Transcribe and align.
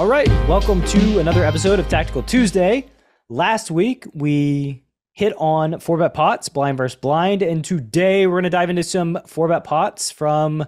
All 0.00 0.06
right, 0.06 0.30
welcome 0.48 0.82
to 0.86 1.18
another 1.18 1.44
episode 1.44 1.78
of 1.78 1.86
Tactical 1.86 2.22
Tuesday. 2.22 2.86
Last 3.28 3.70
week 3.70 4.06
we 4.14 4.82
hit 5.12 5.34
on 5.36 5.78
four 5.78 5.98
bet 5.98 6.14
pots, 6.14 6.48
blind 6.48 6.78
versus 6.78 6.98
blind, 6.98 7.42
and 7.42 7.62
today 7.62 8.26
we're 8.26 8.36
going 8.36 8.44
to 8.44 8.48
dive 8.48 8.70
into 8.70 8.82
some 8.82 9.18
four 9.26 9.46
bet 9.48 9.62
pots 9.62 10.10
from 10.10 10.64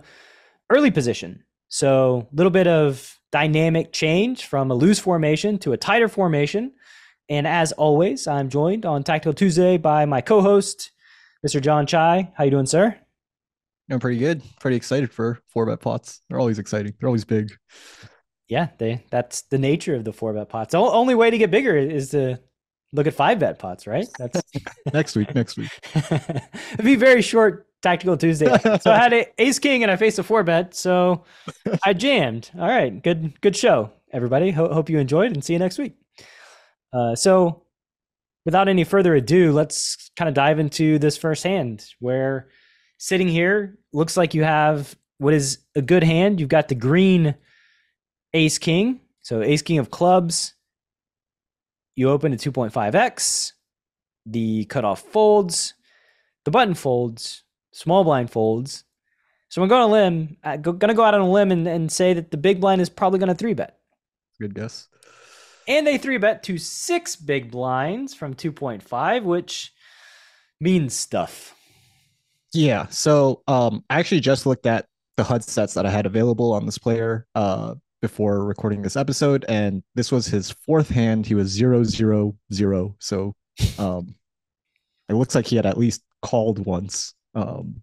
early 0.69 0.91
position. 0.91 1.45
So 1.69 2.29
a 2.31 2.37
little 2.37 2.51
bit 2.51 2.67
of 2.67 3.19
dynamic 3.31 3.91
change 3.95 4.45
from 4.45 4.71
a 4.71 4.75
loose 4.75 4.99
formation 4.99 5.57
to 5.61 5.73
a 5.73 5.79
tighter 5.79 6.09
formation. 6.09 6.75
And 7.31 7.47
as 7.47 7.73
always, 7.73 8.27
I'm 8.27 8.51
joined 8.51 8.85
on 8.85 9.03
Tactical 9.03 9.33
Tuesday 9.33 9.79
by 9.79 10.05
my 10.05 10.21
co-host, 10.21 10.91
Mr. 11.43 11.59
Jon 11.59 11.87
Chai. 11.87 12.31
How 12.37 12.45
you 12.45 12.51
doing, 12.51 12.67
sir? 12.67 12.99
I'm 13.91 13.99
pretty 13.99 14.19
good. 14.19 14.43
Pretty 14.61 14.77
excited 14.77 15.11
for 15.11 15.41
four 15.49 15.65
bet 15.65 15.81
pots. 15.81 16.21
They're 16.29 16.39
always 16.39 16.59
exciting. 16.59 16.93
They're 17.01 17.09
always 17.09 17.25
big. 17.25 17.51
Yeah, 18.53 18.69
they 18.77 19.03
that's 19.11 19.43
the 19.45 19.57
nature 19.57 19.95
of 19.95 20.05
the 20.05 20.13
four 20.13 20.35
bet 20.35 20.51
pots. 20.51 20.73
The 20.73 20.79
only 20.79 21.15
way 21.15 21.31
to 21.31 21.39
get 21.39 21.51
bigger 21.51 21.75
is 21.75 22.11
to 22.11 22.39
look 22.93 23.07
at 23.07 23.15
five 23.15 23.39
bet 23.39 23.59
pots, 23.59 23.87
right? 23.87 24.07
That's 24.19 24.43
next 24.93 25.17
week. 25.17 25.35
Next 25.35 25.57
week. 25.57 25.71
It'd 25.95 26.85
be 26.85 26.97
very 26.97 27.23
short 27.23 27.67
tactical 27.81 28.15
Tuesday. 28.15 28.55
so 28.59 28.91
I 28.91 28.99
had 28.99 29.15
a 29.15 29.27
ace 29.43 29.59
king 29.59 29.83
and 29.83 29.91
I 29.91 29.97
faced 29.97 30.19
a 30.19 30.23
four 30.23 30.43
bet, 30.43 30.75
so 30.75 31.25
I 31.87 31.95
jammed. 31.95 32.51
All 32.55 32.69
right, 32.69 33.03
good 33.03 33.41
good 33.41 33.57
show, 33.57 33.91
everybody. 34.13 34.51
Ho- 34.51 34.75
hope 34.75 34.91
you 34.91 34.99
enjoyed 34.99 35.33
and 35.33 35.43
see 35.43 35.55
you 35.55 35.59
next 35.59 35.79
week. 35.79 35.95
Uh, 36.93 37.15
so, 37.15 37.63
without 38.45 38.69
any 38.69 38.85
further 38.85 39.15
ado, 39.15 39.53
let's 39.53 40.11
kind 40.15 40.29
of 40.29 40.35
dive 40.35 40.59
into 40.59 40.99
this 40.99 41.17
first 41.17 41.43
hand 41.43 41.87
where 42.01 42.51
sitting 42.99 43.29
here 43.29 43.79
looks 43.95 44.19
like 44.19 44.35
you 44.35 44.45
have 44.45 44.95
what 45.17 45.33
is 45.33 45.61
a 45.75 45.81
good 45.81 46.05
hand. 46.05 46.39
You've 46.39 46.51
got 46.51 46.69
the 46.69 46.75
green 46.75 47.35
ace 48.35 48.59
king, 48.59 49.01
so 49.23 49.43
ace 49.43 49.63
king 49.63 49.79
of 49.79 49.91
clubs. 49.91 50.55
You 51.95 52.11
open 52.11 52.37
to 52.37 52.53
2.5x. 52.53 53.53
The 54.27 54.65
cutoff 54.67 55.01
folds. 55.01 55.75
The 56.45 56.51
button 56.51 56.75
folds. 56.75 57.45
Small 57.73 58.05
blind 58.05 58.31
folds. 58.31 58.85
So 59.49 59.63
I'm 59.63 59.69
going 59.69 59.83
to 59.83 59.93
limb. 59.93 60.37
I'm 60.43 60.63
going 60.63 60.79
to 60.79 60.95
go 60.95 61.05
out 61.05 61.15
on 61.15 61.21
a 61.21 61.31
limb 61.31 61.53
and, 61.53 61.69
and 61.69 61.93
say 61.93 62.15
that 62.15 62.31
the 62.31 62.39
big 62.39 62.61
blind 62.61 62.81
is 62.81 62.89
probably 62.89 63.19
going 63.19 63.29
to 63.29 63.35
three 63.35 63.55
bet. 63.55 63.79
Good 64.41 64.55
guess. 64.55 64.89
And 65.69 65.87
they 65.87 65.99
three 65.99 66.19
bet 66.19 66.43
to 66.45 66.59
six 66.59 67.17
big 67.17 67.51
blinds 67.51 68.15
from 68.15 68.35
2.5, 68.35 69.23
which 69.25 69.73
means 70.61 70.95
stuff. 70.95 71.55
Yeah. 72.55 72.87
So 72.89 73.43
um, 73.47 73.85
I 73.91 73.99
actually 73.99 74.21
just 74.21 74.47
looked 74.47 74.67
at 74.67 74.87
the 75.17 75.25
HUD 75.25 75.45
sets 75.45 75.75
that 75.75 75.87
I 75.87 75.91
had 75.91 76.07
available 76.07 76.53
on 76.53 76.65
this 76.65 76.79
player 76.79 77.27
uh, 77.35 77.75
before 78.03 78.45
recording 78.45 78.83
this 78.83 78.97
episode, 78.97 79.47
and 79.49 79.83
this 79.95 80.13
was 80.13 80.27
his 80.27 80.51
fourth 80.51 80.91
hand. 80.91 81.25
He 81.25 81.35
was 81.35 81.49
zero 81.49 81.85
zero 81.85 82.37
zero. 82.53 82.97
So 82.99 83.35
um, 83.79 84.15
it 85.09 85.15
looks 85.15 85.35
like 85.35 85.47
he 85.47 85.57
had 85.57 85.65
at 85.65 85.79
least 85.79 86.03
called 86.21 86.59
once 86.67 87.15
um, 87.35 87.83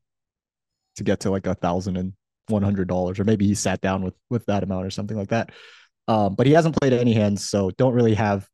to 0.97 1.03
get 1.03 1.21
to 1.21 1.31
like 1.31 1.47
a 1.47 1.55
thousand 1.55 1.97
and 1.97 2.13
one 2.47 2.61
hundred 2.61 2.87
dollars, 2.87 3.19
or 3.19 3.23
maybe 3.23 3.47
he 3.47 3.55
sat 3.55 3.81
down 3.81 4.03
with 4.03 4.13
with 4.29 4.45
that 4.45 4.61
amount 4.61 4.85
or 4.85 4.91
something 4.91 5.17
like 5.17 5.29
that. 5.29 5.51
Um, 6.07 6.35
but 6.35 6.45
he 6.45 6.53
hasn't 6.53 6.79
played 6.79 6.93
any 6.93 7.13
hands, 7.13 7.49
so 7.49 7.71
don't 7.71 7.93
really 7.93 8.15
have 8.15 8.47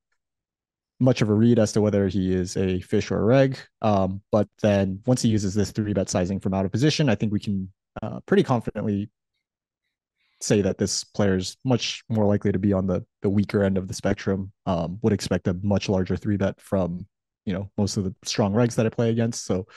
much 1.00 1.22
of 1.22 1.30
a 1.30 1.34
read 1.34 1.60
as 1.60 1.74
to 1.74 1.82
whether 1.82 2.08
he 2.08 2.34
is 2.34 2.56
a 2.56 2.80
fish 2.82 3.12
or 3.12 3.20
a 3.20 3.24
reg. 3.26 3.58
Um, 3.82 4.22
but 4.32 4.48
then 4.62 5.02
once 5.06 5.22
he 5.22 5.30
uses 5.30 5.54
this 5.54 5.72
three 5.72 5.94
bet 5.94 6.10
sizing 6.10 6.40
from 6.40 6.54
out 6.54 6.66
of 6.66 6.72
position, 6.72 7.10
I 7.10 7.16
think 7.16 7.34
we 7.34 7.40
can 7.40 7.72
uh, 8.02 8.20
pretty 8.26 8.44
confidently 8.44 9.10
say 10.46 10.62
that 10.62 10.78
this 10.78 11.04
player 11.04 11.36
is 11.36 11.58
much 11.66 12.04
more 12.10 12.26
likely 12.26 12.52
to 12.52 12.60
be 12.60 12.74
on 12.74 12.88
the 12.88 13.06
the 13.22 13.30
weaker 13.30 13.64
end 13.64 13.78
of 13.78 13.88
the 13.88 13.94
spectrum. 13.94 14.52
Um, 14.66 15.00
would 15.02 15.14
expect 15.14 15.48
a 15.48 15.54
much 15.62 15.90
larger 15.90 16.16
three 16.16 16.38
bet 16.38 16.60
from 16.62 17.06
you 17.46 17.54
know 17.54 17.70
most 17.78 17.98
of 17.98 18.04
the 18.04 18.16
strong 18.24 18.54
regs 18.54 18.76
that 18.76 18.86
I 18.86 18.90
play 18.90 19.10
against. 19.10 19.46
So 19.46 19.68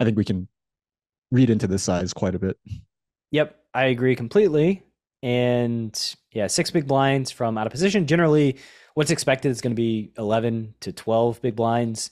I 0.00 0.04
think 0.04 0.16
we 0.16 0.24
can 0.24 0.48
read 1.30 1.50
into 1.50 1.66
this 1.66 1.82
size 1.82 2.12
quite 2.12 2.34
a 2.34 2.38
bit. 2.38 2.56
Yep, 3.30 3.56
I 3.74 3.86
agree 3.86 4.16
completely. 4.16 4.82
And 5.22 6.16
yeah, 6.32 6.46
six 6.48 6.70
big 6.70 6.86
blinds 6.86 7.30
from 7.30 7.56
out 7.56 7.66
of 7.66 7.70
position. 7.70 8.06
Generally, 8.06 8.58
what's 8.94 9.10
expected 9.10 9.48
is 9.50 9.60
going 9.60 9.72
to 9.72 9.76
be 9.76 10.12
11 10.18 10.74
to 10.80 10.92
12 10.92 11.40
big 11.40 11.56
blinds. 11.56 12.10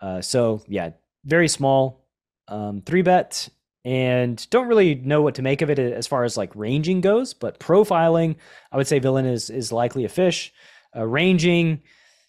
Uh, 0.00 0.20
so 0.20 0.62
yeah, 0.66 0.90
very 1.24 1.48
small 1.48 2.06
um, 2.48 2.82
three 2.84 3.02
bet 3.02 3.48
and 3.88 4.46
don't 4.50 4.68
really 4.68 4.96
know 4.96 5.22
what 5.22 5.34
to 5.36 5.42
make 5.42 5.62
of 5.62 5.70
it 5.70 5.78
as 5.78 6.06
far 6.06 6.24
as 6.24 6.36
like 6.36 6.54
ranging 6.54 7.00
goes. 7.00 7.32
But 7.32 7.58
profiling, 7.58 8.36
I 8.70 8.76
would 8.76 8.86
say 8.86 8.98
villain 8.98 9.24
is 9.24 9.48
is 9.48 9.72
likely 9.72 10.04
a 10.04 10.10
fish. 10.10 10.52
Uh, 10.94 11.06
ranging 11.06 11.80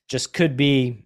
just 0.07 0.33
could 0.33 0.55
be 0.55 1.03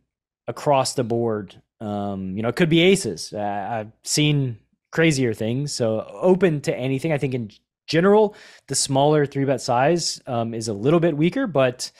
across 0.47 0.93
the 0.93 1.03
board. 1.03 1.59
Um, 1.81 2.37
you 2.37 2.43
know, 2.43 2.49
it 2.49 2.55
could 2.55 2.69
be 2.69 2.81
aces. 2.81 3.33
Uh, 3.33 3.39
I've 3.39 3.91
seen 4.03 4.59
crazier 4.91 5.33
things, 5.33 5.73
so 5.73 6.07
open 6.21 6.61
to 6.61 6.77
anything. 6.77 7.11
I 7.11 7.17
think 7.17 7.33
in 7.33 7.49
general, 7.87 8.35
the 8.67 8.75
smaller 8.75 9.25
three 9.25 9.45
bet 9.45 9.59
size 9.59 10.21
um, 10.27 10.53
is 10.53 10.67
a 10.67 10.73
little 10.73 10.99
bit 10.99 11.17
weaker, 11.17 11.47
but 11.47 11.91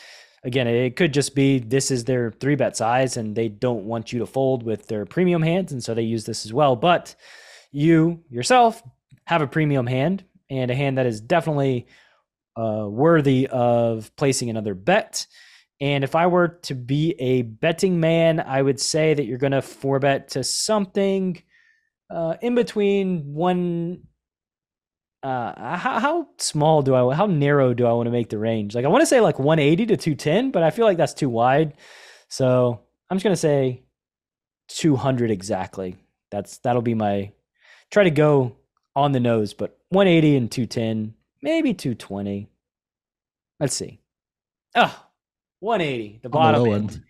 again, 0.43 0.67
it 0.67 0.95
could 0.95 1.11
just 1.11 1.33
be 1.33 1.57
this 1.57 1.89
is 1.89 2.05
their 2.05 2.31
three 2.31 2.55
bet 2.55 2.77
size 2.77 3.17
and 3.17 3.35
they 3.35 3.49
don't 3.49 3.85
want 3.85 4.13
you 4.13 4.19
to 4.19 4.27
fold 4.27 4.61
with 4.61 4.89
their 4.89 5.07
premium 5.07 5.41
hands, 5.41 5.71
and 5.71 5.83
so 5.83 5.95
they 5.95 6.03
use 6.03 6.25
this 6.25 6.45
as 6.45 6.53
well. 6.53 6.75
But 6.75 7.15
you 7.73 8.23
yourself 8.29 8.81
have 9.25 9.41
a 9.41 9.47
premium 9.47 9.87
hand 9.87 10.23
and 10.49 10.71
a 10.71 10.75
hand 10.75 10.97
that 10.97 11.05
is 11.05 11.19
definitely 11.19 11.87
uh, 12.55 12.85
worthy 12.87 13.47
of 13.47 14.15
placing 14.15 14.49
another 14.49 14.75
bet. 14.75 15.25
And 15.81 16.03
if 16.03 16.15
I 16.15 16.27
were 16.27 16.59
to 16.63 16.75
be 16.75 17.15
a 17.19 17.41
betting 17.41 17.99
man, 17.99 18.39
I 18.39 18.61
would 18.61 18.79
say 18.79 19.13
that 19.13 19.25
you're 19.25 19.39
going 19.39 19.51
to 19.51 19.61
four 19.61 19.99
bet 19.99 20.29
to 20.29 20.43
something 20.43 21.41
uh, 22.09 22.35
in 22.41 22.55
between 22.55 23.33
one. 23.33 24.03
Uh, 25.23 25.77
how, 25.77 25.99
how 25.99 26.27
small 26.37 26.81
do 26.81 26.93
I, 26.93 27.15
how 27.15 27.25
narrow 27.25 27.73
do 27.73 27.87
I 27.87 27.93
want 27.93 28.07
to 28.07 28.11
make 28.11 28.29
the 28.29 28.37
range? 28.37 28.75
Like 28.75 28.83
I 28.83 28.89
want 28.89 29.01
to 29.01 29.05
say 29.05 29.21
like 29.21 29.39
180 29.39 29.85
to 29.85 29.97
210, 29.97 30.51
but 30.51 30.63
I 30.63 30.69
feel 30.69 30.85
like 30.85 30.97
that's 30.97 31.13
too 31.13 31.29
wide. 31.29 31.75
So 32.27 32.81
I'm 33.09 33.17
just 33.17 33.23
going 33.23 33.33
to 33.33 33.37
say 33.37 33.83
200 34.67 35.31
exactly. 35.31 35.95
That's, 36.29 36.57
that'll 36.57 36.81
be 36.81 36.93
my 36.93 37.31
try 37.93 38.03
to 38.03 38.11
go 38.11 38.55
on 38.95 39.11
the 39.11 39.19
nose, 39.19 39.53
but 39.53 39.77
180 39.89 40.35
and 40.35 40.51
210, 40.51 41.13
maybe 41.43 41.73
220. 41.73 42.49
Let's 43.59 43.75
see. 43.75 43.99
Oh, 44.75 45.05
180, 45.59 46.19
the 46.23 46.29
bottom 46.29 46.63
the 46.63 46.71
end. 46.71 46.89
end. 46.91 47.03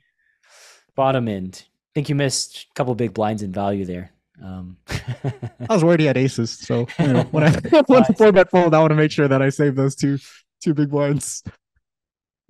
Bottom 0.95 1.27
end. 1.29 1.63
I 1.65 1.91
think 1.95 2.09
you 2.09 2.15
missed 2.15 2.67
a 2.69 2.73
couple 2.75 2.93
big 2.95 3.13
blinds 3.13 3.41
in 3.41 3.53
value 3.53 3.85
there. 3.85 4.11
Um, 4.43 4.77
I 4.87 5.67
was 5.69 5.85
worried 5.85 6.01
he 6.01 6.05
had 6.05 6.17
aces, 6.17 6.51
so 6.51 6.85
you 6.99 7.07
know, 7.07 7.23
when 7.31 7.45
I 7.45 7.51
when 7.87 8.03
the 8.05 8.15
four 8.17 8.31
bet 8.33 8.51
fold, 8.51 8.73
I 8.73 8.79
want 8.79 8.91
to 8.91 8.95
make 8.95 9.11
sure 9.11 9.27
that 9.27 9.41
I 9.41 9.49
save 9.49 9.75
those 9.75 9.95
two 9.95 10.19
two 10.61 10.73
big 10.73 10.89
blinds. 10.89 11.43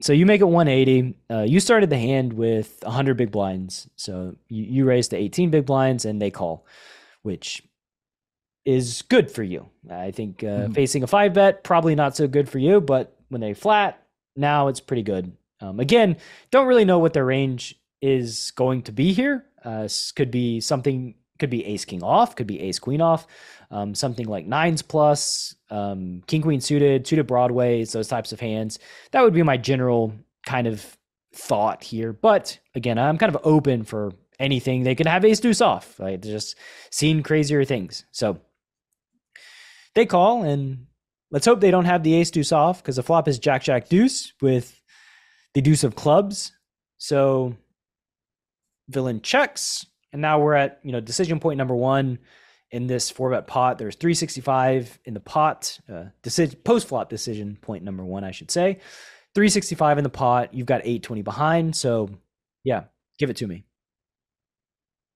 So 0.01 0.11
you 0.11 0.25
make 0.25 0.41
it 0.41 0.45
180. 0.45 1.15
Uh, 1.29 1.41
you 1.41 1.59
started 1.59 1.89
the 1.89 1.97
hand 1.97 2.33
with 2.33 2.79
100 2.81 3.15
big 3.15 3.31
blinds, 3.31 3.88
so 3.95 4.35
you, 4.50 4.63
you 4.63 4.85
raised 4.85 5.11
to 5.11 5.17
18 5.17 5.51
big 5.51 5.65
blinds, 5.65 6.03
and 6.03 6.21
they 6.21 6.31
call, 6.31 6.65
which 7.21 7.61
is 8.66 9.01
good 9.03 9.29
for 9.29 9.44
you. 9.44 9.69
I 9.90 10.12
think 10.12 10.44
uh, 10.44 10.47
mm-hmm. 10.47 10.74
facing 10.74 11.03
a 11.03 11.07
five 11.07 11.34
bet 11.34 11.63
probably 11.63 11.96
not 11.96 12.16
so 12.16 12.28
good 12.28 12.50
for 12.50 12.59
you, 12.59 12.81
but 12.81 13.16
when 13.29 13.41
they 13.41 13.53
flat, 13.53 14.01
now 14.35 14.68
it's 14.68 14.79
pretty 14.79 15.03
good. 15.03 15.31
Um, 15.59 15.79
again, 15.79 16.18
don't 16.51 16.68
really 16.68 16.85
know 16.85 17.00
what 17.00 17.13
their 17.13 17.25
range 17.25 17.75
is 18.01 18.51
going 18.51 18.84
to 18.84 18.91
be 18.91 19.13
here. 19.13 19.46
Uh, 19.63 19.88
could 20.16 20.31
be 20.31 20.59
something, 20.59 21.16
could 21.40 21.50
be 21.50 21.66
ace 21.66 21.85
king 21.85 22.03
off, 22.03 22.35
could 22.35 22.47
be 22.47 22.59
ace 22.59 22.79
queen 22.79 23.01
off, 23.01 23.28
um, 23.72 23.96
something 23.96 24.28
like 24.28 24.46
nines 24.46 24.81
plus, 24.81 25.56
um, 25.69 26.22
king 26.28 26.41
queen 26.41 26.59
suited, 26.59 27.07
suited 27.07 27.27
broadways, 27.27 27.92
those 27.94 28.07
types 28.07 28.33
of 28.33 28.39
hands. 28.39 28.80
That 29.12 29.21
would 29.21 29.33
be 29.33 29.44
my 29.44 29.57
general 29.57 30.13
kind 30.45 30.68
of 30.68 30.98
thought 31.33 31.83
here. 31.83 32.13
But 32.13 32.60
again, 32.75 32.98
I'm 32.98 33.18
kind 33.18 33.33
of 33.33 33.42
open 33.45 33.83
for 33.83 34.12
anything. 34.39 34.83
They 34.83 34.95
could 34.95 35.07
have 35.07 35.24
ace 35.24 35.39
deuce 35.39 35.62
off. 35.62 36.00
Like 36.00 36.21
just 36.21 36.56
seen 36.92 37.24
crazier 37.24 37.63
things. 37.63 38.06
So 38.12 38.39
they 39.95 40.06
call, 40.06 40.44
and 40.44 40.88
let's 41.31 41.45
hope 41.45 41.60
they 41.60 41.72
don't 41.72 41.86
have 41.86 42.04
the 42.04 42.16
ace 42.16 42.31
deuce 42.31 42.51
off 42.51 42.81
because 42.81 42.95
the 42.95 43.04
flop 43.04 43.28
is 43.28 43.40
jack 43.40 43.63
jack 43.63 43.90
deuce 43.90 44.34
with 44.42 44.80
the 45.54 45.62
deuce 45.62 45.84
of 45.84 45.95
clubs. 45.95 46.51
So 46.98 47.56
villain 48.90 49.22
checks, 49.22 49.86
and 50.12 50.22
now 50.22 50.40
we're 50.40 50.56
at 50.56 50.80
you 50.84 50.92
know 50.92 51.00
decision 51.00 51.40
point 51.40 51.57
number 51.57 51.75
one 51.75 52.19
in 52.72 52.88
this 52.88 53.10
four 53.10 53.30
bet 53.30 53.45
pot. 53.48 53.78
There's 53.78 53.95
365 53.95 55.00
in 55.06 55.13
the 55.13 55.19
pot. 55.19 55.80
Uh, 55.92 56.06
decision 56.24 56.60
post 56.63 56.88
flop 56.88 57.10
decision 57.10 57.57
point 57.62 57.84
number 57.84 58.04
one, 58.04 58.24
I 58.24 58.31
should 58.31 58.51
say. 58.51 58.80
365 59.36 60.00
in 60.00 60.04
the 60.04 60.10
pot. 60.10 60.54
You've 60.54 60.68
got 60.68 60.81
820 60.81 61.22
behind. 61.22 61.75
So 61.75 62.10
yeah, 62.63 62.86
give 63.19 63.30
it 63.30 63.38
to 63.38 63.48
me. 63.48 63.66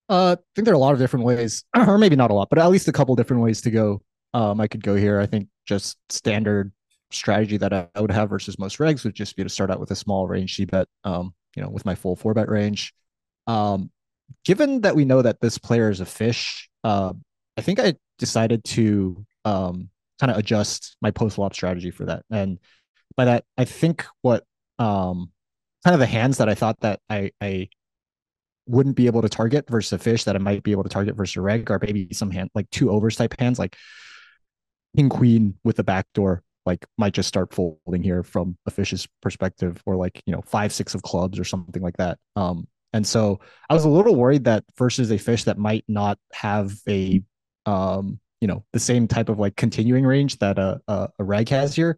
Uh, 0.09 0.35
I 0.39 0.43
think 0.55 0.65
there 0.65 0.73
are 0.73 0.75
a 0.75 0.79
lot 0.79 0.93
of 0.93 0.99
different 0.99 1.25
ways, 1.25 1.65
or 1.75 1.97
maybe 1.97 2.15
not 2.15 2.31
a 2.31 2.33
lot, 2.33 2.49
but 2.49 2.59
at 2.59 2.69
least 2.69 2.87
a 2.87 2.93
couple 2.93 3.15
different 3.15 3.43
ways 3.43 3.61
to 3.61 3.71
go 3.71 4.01
um, 4.37 4.61
I 4.61 4.67
could 4.67 4.83
go 4.83 4.93
here. 4.93 5.19
I 5.19 5.25
think 5.25 5.47
just 5.65 5.97
standard 6.09 6.71
strategy 7.09 7.57
that 7.57 7.73
I, 7.73 7.87
would 7.99 8.11
have 8.11 8.29
versus 8.29 8.59
most 8.59 8.77
regs 8.77 9.03
would 9.03 9.15
just 9.15 9.35
be 9.35 9.41
to 9.41 9.49
start 9.49 9.71
out 9.71 9.79
with 9.79 9.89
a 9.89 9.95
small 9.95 10.27
range 10.27 10.55
c 10.55 10.65
bet, 10.65 10.87
um, 11.03 11.33
you 11.55 11.63
know, 11.63 11.69
with 11.69 11.85
my 11.85 11.95
full 11.95 12.15
four 12.15 12.35
bet 12.35 12.47
range. 12.47 12.93
Um, 13.47 13.89
given 14.45 14.81
that 14.81 14.95
we 14.95 15.05
know 15.05 15.23
that 15.23 15.41
this 15.41 15.57
player 15.57 15.89
is 15.89 16.01
a 16.01 16.05
fish, 16.05 16.69
uh, 16.83 17.13
I 17.57 17.61
think 17.61 17.79
I 17.79 17.95
decided 18.19 18.63
to 18.65 19.25
um, 19.43 19.89
kind 20.19 20.29
of 20.29 20.37
adjust 20.37 20.97
my 21.01 21.09
post 21.09 21.37
flop 21.37 21.55
strategy 21.55 21.89
for 21.89 22.05
that. 22.05 22.23
And 22.29 22.59
by 23.15 23.25
that, 23.25 23.43
I 23.57 23.65
think 23.65 24.05
what 24.21 24.43
um, 24.77 25.31
kind 25.83 25.95
of 25.95 25.99
the 25.99 26.05
hands 26.05 26.37
that 26.37 26.47
I 26.47 26.53
thought 26.53 26.79
that 26.81 26.99
I, 27.09 27.31
I 27.41 27.69
wouldn't 28.67 28.97
be 28.97 29.07
able 29.07 29.23
to 29.23 29.29
target 29.29 29.67
versus 29.67 29.93
a 29.93 29.97
fish 29.97 30.25
that 30.25 30.35
I 30.35 30.39
might 30.39 30.61
be 30.61 30.73
able 30.73 30.83
to 30.83 30.89
target 30.89 31.15
versus 31.15 31.37
a 31.37 31.41
reg, 31.41 31.71
or 31.71 31.79
maybe 31.81 32.09
some 32.11 32.29
hand 32.29 32.51
like 32.53 32.69
two 32.69 32.91
overs 32.91 33.15
type 33.15 33.33
hands, 33.39 33.57
like 33.57 33.75
king 34.95 35.09
queen 35.09 35.57
with 35.63 35.77
the 35.77 35.83
backdoor, 35.83 36.43
like 36.65 36.85
might 36.97 37.13
just 37.13 37.27
start 37.27 37.53
folding 37.53 38.03
here 38.03 38.23
from 38.23 38.57
a 38.65 38.71
fish's 38.71 39.07
perspective, 39.21 39.81
or 39.85 39.95
like 39.95 40.21
you 40.25 40.33
know 40.33 40.41
five 40.41 40.73
six 40.73 40.95
of 40.95 41.01
clubs 41.03 41.39
or 41.39 41.43
something 41.43 41.81
like 41.81 41.97
that. 41.97 42.17
Um, 42.35 42.67
and 42.93 43.05
so 43.05 43.39
I 43.69 43.73
was 43.73 43.85
a 43.85 43.89
little 43.89 44.15
worried 44.15 44.45
that 44.45 44.63
versus 44.77 45.11
a 45.11 45.17
fish 45.17 45.43
that 45.45 45.57
might 45.57 45.85
not 45.87 46.17
have 46.33 46.73
a 46.87 47.21
um, 47.65 48.19
you 48.41 48.47
know, 48.47 48.63
the 48.71 48.79
same 48.79 49.07
type 49.07 49.29
of 49.29 49.39
like 49.39 49.55
continuing 49.55 50.05
range 50.05 50.37
that 50.39 50.57
a 50.59 50.79
a, 50.87 51.09
a 51.19 51.23
reg 51.23 51.49
has 51.49 51.75
here, 51.75 51.97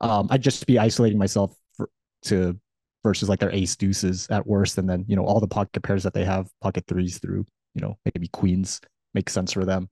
um, 0.00 0.28
I'd 0.30 0.42
just 0.42 0.66
be 0.66 0.78
isolating 0.78 1.18
myself 1.18 1.54
for, 1.76 1.88
to 2.22 2.58
versus 3.02 3.28
like 3.28 3.40
their 3.40 3.52
ace 3.52 3.76
deuces 3.76 4.26
at 4.30 4.46
worst, 4.46 4.78
and 4.78 4.88
then 4.88 5.04
you 5.08 5.16
know 5.16 5.24
all 5.24 5.40
the 5.40 5.48
pocket 5.48 5.82
pairs 5.82 6.02
that 6.04 6.14
they 6.14 6.24
have, 6.24 6.48
pocket 6.60 6.84
threes 6.88 7.18
through 7.18 7.46
you 7.74 7.82
know 7.82 7.98
maybe 8.04 8.28
queens 8.28 8.80
makes 9.14 9.32
sense 9.32 9.52
for 9.52 9.64
them. 9.64 9.88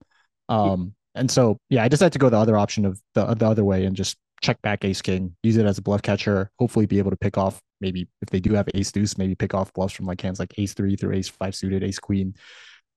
Um, 0.49 0.93
and 1.15 1.29
so 1.29 1.57
yeah, 1.69 1.83
I 1.83 1.87
decided 1.87 2.13
to 2.13 2.19
go 2.19 2.29
the 2.29 2.37
other 2.37 2.57
option 2.57 2.85
of 2.85 2.99
the 3.13 3.25
the 3.35 3.47
other 3.47 3.63
way 3.63 3.85
and 3.85 3.95
just 3.95 4.17
check 4.41 4.61
back 4.61 4.83
ace 4.83 5.01
king, 5.01 5.35
use 5.43 5.57
it 5.57 5.65
as 5.65 5.77
a 5.77 5.81
bluff 5.81 6.01
catcher, 6.01 6.51
hopefully 6.59 6.85
be 6.85 6.99
able 6.99 7.11
to 7.11 7.17
pick 7.17 7.37
off 7.37 7.61
maybe 7.79 8.07
if 8.21 8.29
they 8.29 8.39
do 8.39 8.53
have 8.53 8.67
ace 8.73 8.91
deuce, 8.91 9.17
maybe 9.17 9.35
pick 9.35 9.53
off 9.53 9.73
bluffs 9.73 9.93
from 9.93 10.05
like 10.05 10.21
hands 10.21 10.39
like 10.39 10.53
ace 10.57 10.73
three 10.73 10.95
through 10.95 11.13
ace 11.13 11.29
five 11.29 11.55
suited, 11.55 11.83
ace 11.83 11.99
queen 11.99 12.33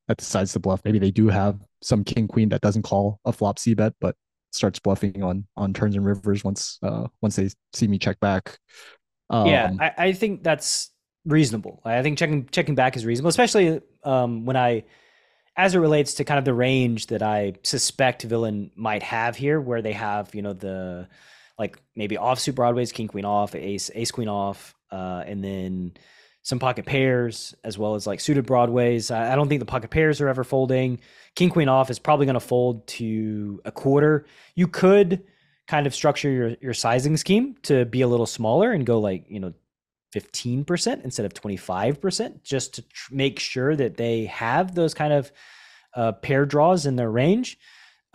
that 0.08 0.16
decides 0.16 0.52
to 0.52 0.60
bluff. 0.60 0.80
Maybe 0.84 0.98
they 0.98 1.10
do 1.10 1.28
have 1.28 1.60
some 1.82 2.04
king 2.04 2.28
queen 2.28 2.48
that 2.50 2.60
doesn't 2.60 2.82
call 2.82 3.20
a 3.24 3.32
flop 3.32 3.58
c 3.58 3.74
bet, 3.74 3.94
but 4.00 4.14
starts 4.52 4.78
bluffing 4.78 5.22
on 5.22 5.46
on 5.56 5.72
turns 5.72 5.96
and 5.96 6.04
rivers 6.04 6.42
once 6.42 6.78
uh 6.82 7.06
once 7.20 7.36
they 7.36 7.50
see 7.72 7.88
me 7.88 7.98
check 7.98 8.18
back. 8.20 8.58
Um, 9.28 9.46
yeah, 9.46 9.70
I, 9.80 9.92
I 9.98 10.12
think 10.12 10.42
that's 10.42 10.92
reasonable. 11.26 11.80
I 11.84 12.02
think 12.02 12.18
checking 12.18 12.46
checking 12.46 12.74
back 12.74 12.96
is 12.96 13.04
reasonable, 13.04 13.28
especially 13.28 13.80
um, 14.04 14.46
when 14.46 14.56
I, 14.56 14.84
as 15.56 15.74
it 15.74 15.78
relates 15.78 16.14
to 16.14 16.24
kind 16.24 16.38
of 16.38 16.44
the 16.44 16.54
range 16.54 17.06
that 17.06 17.22
I 17.22 17.54
suspect 17.62 18.22
villain 18.22 18.70
might 18.76 19.02
have 19.02 19.36
here, 19.36 19.60
where 19.60 19.82
they 19.82 19.92
have 19.92 20.34
you 20.34 20.42
know 20.42 20.52
the 20.52 21.08
like 21.58 21.78
maybe 21.94 22.16
offsuit 22.16 22.54
broadways, 22.54 22.92
king 22.92 23.08
queen 23.08 23.24
off, 23.24 23.54
ace 23.54 23.90
ace 23.94 24.10
queen 24.10 24.28
off, 24.28 24.74
uh, 24.90 25.24
and 25.26 25.42
then 25.42 25.94
some 26.42 26.60
pocket 26.60 26.86
pairs 26.86 27.54
as 27.64 27.76
well 27.76 27.96
as 27.96 28.06
like 28.06 28.20
suited 28.20 28.46
broadways. 28.46 29.10
I, 29.10 29.32
I 29.32 29.34
don't 29.36 29.48
think 29.48 29.58
the 29.58 29.66
pocket 29.66 29.90
pairs 29.90 30.20
are 30.20 30.28
ever 30.28 30.44
folding. 30.44 31.00
King 31.34 31.50
queen 31.50 31.68
off 31.68 31.90
is 31.90 31.98
probably 31.98 32.26
going 32.26 32.34
to 32.34 32.40
fold 32.40 32.86
to 32.88 33.60
a 33.64 33.72
quarter. 33.72 34.26
You 34.54 34.68
could 34.68 35.24
kind 35.66 35.86
of 35.86 35.94
structure 35.94 36.30
your 36.30 36.56
your 36.60 36.74
sizing 36.74 37.16
scheme 37.16 37.56
to 37.62 37.84
be 37.84 38.02
a 38.02 38.08
little 38.08 38.26
smaller 38.26 38.70
and 38.72 38.86
go 38.86 39.00
like 39.00 39.24
you 39.28 39.40
know 39.40 39.54
15% 40.16 41.04
instead 41.04 41.26
of 41.26 41.34
25% 41.34 42.42
just 42.42 42.74
to 42.74 42.82
tr- 42.82 43.14
make 43.14 43.38
sure 43.38 43.76
that 43.76 43.96
they 43.96 44.26
have 44.26 44.74
those 44.74 44.94
kind 44.94 45.12
of 45.12 45.30
uh, 45.94 46.12
pair 46.12 46.44
draws 46.44 46.86
in 46.86 46.96
their 46.96 47.10
range 47.10 47.58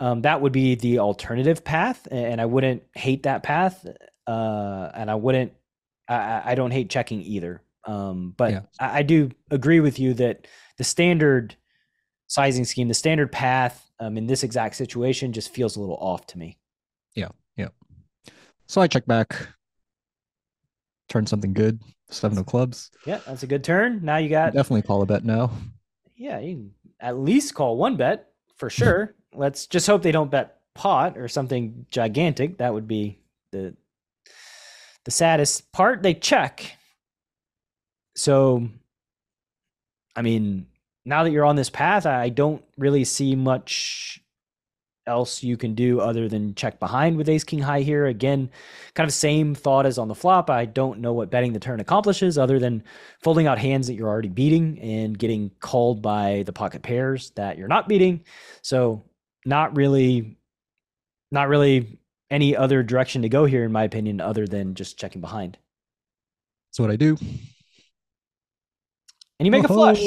um, 0.00 0.22
that 0.22 0.40
would 0.40 0.52
be 0.52 0.74
the 0.74 0.98
alternative 0.98 1.64
path 1.64 2.06
and 2.10 2.40
i 2.40 2.44
wouldn't 2.44 2.82
hate 2.94 3.24
that 3.24 3.42
path 3.42 3.84
uh, 4.26 4.90
and 4.94 5.10
i 5.10 5.14
wouldn't 5.14 5.52
I, 6.08 6.42
I, 6.52 6.54
don't 6.54 6.70
hate 6.70 6.90
checking 6.90 7.22
either 7.22 7.62
um, 7.86 8.34
but 8.36 8.52
yeah. 8.52 8.60
I, 8.78 8.98
I, 8.98 9.02
do 9.02 9.30
agree 9.50 9.80
with 9.80 9.98
you 9.98 10.14
that 10.14 10.46
the 10.78 10.84
standard 10.84 11.56
sizing 12.32 12.64
scheme, 12.64 12.88
the 12.88 12.94
standard 12.94 13.30
path 13.30 13.90
um, 14.00 14.16
in 14.16 14.26
this 14.26 14.42
exact 14.42 14.76
situation 14.76 15.32
just 15.32 15.52
feels 15.52 15.76
a 15.76 15.80
little 15.80 15.96
off 15.96 16.26
to 16.28 16.38
me. 16.38 16.58
Yeah. 17.14 17.28
Yeah. 17.56 17.68
So 18.66 18.80
I 18.80 18.86
check 18.86 19.04
back, 19.06 19.48
turn 21.12 21.26
something 21.26 21.52
good, 21.52 21.80
seven 22.10 22.38
of 22.38 22.46
clubs. 22.46 22.90
Yeah, 23.06 23.20
that's 23.26 23.42
a 23.42 23.46
good 23.46 23.64
turn. 23.64 24.00
Now 24.02 24.16
you 24.16 24.28
got 24.28 24.52
definitely 24.52 24.82
call 24.82 25.02
a 25.02 25.06
bet 25.06 25.24
now. 25.24 25.50
Yeah, 26.16 26.40
you 26.40 26.54
can 26.54 26.70
at 27.00 27.18
least 27.18 27.54
call 27.54 27.76
one 27.76 27.96
bet 27.96 28.28
for 28.56 28.70
sure. 28.70 29.14
Let's 29.34 29.66
just 29.66 29.86
hope 29.86 30.02
they 30.02 30.12
don't 30.12 30.30
bet 30.30 30.58
pot 30.74 31.16
or 31.16 31.28
something 31.28 31.86
gigantic. 31.90 32.58
That 32.58 32.74
would 32.74 32.88
be 32.88 33.18
the 33.50 33.74
the 35.04 35.10
saddest 35.10 35.72
part. 35.72 36.02
They 36.02 36.14
check 36.14 36.76
so, 38.14 38.68
I 40.14 40.22
mean, 40.22 40.66
now 41.04 41.24
that 41.24 41.30
you're 41.30 41.44
on 41.44 41.56
this 41.56 41.70
path, 41.70 42.06
I 42.06 42.28
don't 42.28 42.62
really 42.76 43.04
see 43.04 43.34
much 43.34 44.21
else 45.06 45.42
you 45.42 45.56
can 45.56 45.74
do 45.74 46.00
other 46.00 46.28
than 46.28 46.54
check 46.54 46.78
behind 46.78 47.16
with 47.16 47.28
ace 47.28 47.44
king 47.44 47.60
high 47.60 47.80
here. 47.80 48.06
Again, 48.06 48.50
kind 48.94 49.08
of 49.08 49.14
same 49.14 49.54
thought 49.54 49.86
as 49.86 49.98
on 49.98 50.08
the 50.08 50.14
flop. 50.14 50.50
I 50.50 50.64
don't 50.64 51.00
know 51.00 51.12
what 51.12 51.30
betting 51.30 51.52
the 51.52 51.60
turn 51.60 51.80
accomplishes 51.80 52.38
other 52.38 52.58
than 52.58 52.84
folding 53.22 53.46
out 53.46 53.58
hands 53.58 53.86
that 53.86 53.94
you're 53.94 54.08
already 54.08 54.28
beating 54.28 54.78
and 54.80 55.18
getting 55.18 55.50
called 55.60 56.02
by 56.02 56.42
the 56.46 56.52
pocket 56.52 56.82
pairs 56.82 57.30
that 57.36 57.58
you're 57.58 57.68
not 57.68 57.88
beating. 57.88 58.24
So, 58.62 59.04
not 59.44 59.76
really 59.76 60.36
not 61.30 61.48
really 61.48 61.98
any 62.30 62.56
other 62.56 62.82
direction 62.82 63.22
to 63.22 63.28
go 63.28 63.44
here 63.44 63.64
in 63.64 63.72
my 63.72 63.84
opinion 63.84 64.20
other 64.20 64.46
than 64.46 64.74
just 64.74 64.98
checking 64.98 65.20
behind. 65.20 65.58
That's 66.70 66.80
what 66.80 66.90
I 66.90 66.96
do 66.96 67.16
and 69.42 69.46
you 69.48 69.50
make 69.50 69.68
oh. 69.68 69.74
a 69.74 69.76
flush. 69.76 70.00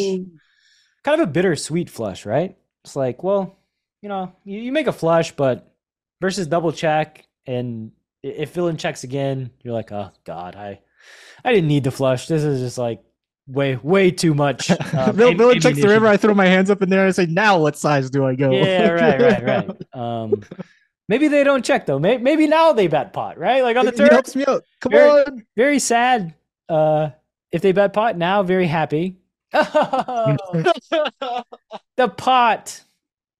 Kind 1.03 1.19
of 1.21 1.27
a 1.27 1.31
bittersweet 1.31 1.89
flush, 1.89 2.25
right? 2.25 2.57
It's 2.85 2.95
like, 2.95 3.21
well, 3.21 3.59
you 4.05 4.09
know, 4.09 4.31
you, 4.43 4.59
you 4.59 4.71
make 4.71 4.85
a 4.85 4.93
flush, 4.93 5.31
but 5.31 5.73
versus 6.21 6.45
double 6.45 6.71
check, 6.71 7.25
and 7.47 7.91
if 8.21 8.53
villain 8.53 8.77
checks 8.77 9.03
again, 9.03 9.49
you're 9.63 9.73
like, 9.73 9.91
oh 9.91 10.11
god, 10.25 10.55
I, 10.55 10.79
I 11.43 11.51
didn't 11.51 11.67
need 11.67 11.85
the 11.85 11.89
flush. 11.89 12.27
This 12.27 12.43
is 12.43 12.59
just 12.59 12.77
like 12.77 13.01
way 13.47 13.77
way 13.77 14.11
too 14.11 14.35
much. 14.35 14.69
Um, 14.93 15.15
Villain 15.15 15.41
am- 15.41 15.59
checks 15.59 15.81
the 15.81 15.87
river. 15.87 16.05
I 16.05 16.17
throw 16.17 16.35
my 16.35 16.45
hands 16.45 16.69
up 16.69 16.83
in 16.83 16.89
there 16.89 16.99
and 16.99 17.07
I 17.07 17.11
say, 17.13 17.25
now 17.25 17.59
what 17.59 17.77
size 17.77 18.11
do 18.11 18.23
I 18.23 18.35
go? 18.35 18.51
Yeah, 18.51 18.89
right, 18.89 19.19
right, 19.43 19.43
right. 19.43 19.93
Um, 19.99 20.43
maybe 21.09 21.27
they 21.27 21.43
don't 21.43 21.65
check 21.65 21.87
though. 21.87 21.97
Maybe, 21.97 22.21
maybe 22.21 22.45
now 22.45 22.73
they 22.73 22.85
bet 22.85 23.11
pot, 23.11 23.39
right? 23.39 23.63
Like 23.63 23.75
on 23.75 23.87
the 23.87 23.91
turn. 23.91 24.09
helps 24.09 24.35
me 24.35 24.45
out. 24.47 24.63
Come 24.81 24.91
very, 24.91 25.09
on. 25.09 25.45
Very 25.57 25.79
sad. 25.79 26.35
Uh, 26.69 27.09
if 27.51 27.63
they 27.63 27.71
bet 27.71 27.91
pot 27.91 28.17
now, 28.17 28.43
very 28.43 28.67
happy. 28.67 29.17
the 29.51 31.43
pot, 32.15 32.81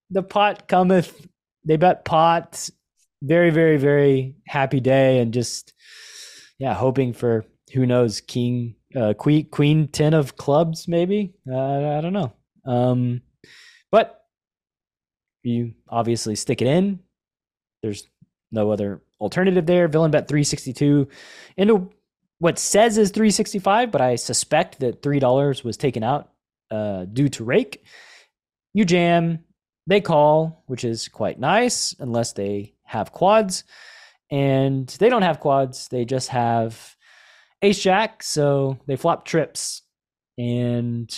the 0.10 0.24
pot 0.24 0.68
cometh. 0.68 1.28
They 1.66 1.78
bet 1.78 2.06
pot. 2.06 2.70
Very, 3.24 3.50
very, 3.50 3.78
very 3.78 4.36
happy 4.48 4.80
day, 4.80 5.20
and 5.20 5.34
just 5.34 5.74
yeah, 6.60 6.74
hoping 6.74 7.14
for 7.14 7.46
who 7.74 7.86
knows, 7.86 8.22
king, 8.22 8.76
uh, 8.96 9.14
queen, 9.14 9.48
queen 9.50 9.88
ten 9.88 10.14
of 10.14 10.38
clubs, 10.38 10.88
maybe. 10.88 11.34
Uh, 11.52 11.98
I 11.98 12.02
don't 12.02 12.14
know. 12.14 12.34
Um, 12.66 13.22
but 13.92 14.22
you 15.44 15.74
obviously 15.90 16.36
stick 16.36 16.62
it 16.62 16.68
in. 16.68 17.00
There's 17.82 18.08
no 18.52 18.72
other 18.72 19.02
alternative 19.20 19.66
there. 19.66 19.88
Villain 19.88 20.12
bet 20.12 20.28
362 20.28 21.08
into 21.58 21.90
what 22.40 22.60
says 22.60 22.98
is 22.98 23.12
365, 23.12 23.92
but 23.92 24.02
I 24.02 24.16
suspect 24.16 24.80
that 24.80 25.02
$3 25.02 25.64
was 25.64 25.78
taken 25.78 26.04
out 26.04 26.30
uh, 26.72 27.06
due 27.06 27.30
to 27.30 27.44
rake. 27.44 27.84
You 28.74 28.86
jam, 28.86 29.45
they 29.88 30.02
call, 30.02 30.64
which 30.68 30.84
is 30.84 31.08
quite 31.08 31.40
nice, 31.40 31.96
unless 32.00 32.34
they 32.34 32.74
have 32.84 33.12
quads. 33.12 33.64
And 34.32 34.88
they 34.88 35.10
don't 35.10 35.22
have 35.22 35.40
quads, 35.40 35.88
they 35.90 36.06
just 36.06 36.30
have 36.30 36.96
ace 37.62 37.82
jack, 37.82 38.24
so 38.24 38.80
they 38.88 38.96
flop 38.96 39.26
trips. 39.26 39.84
And 40.38 41.16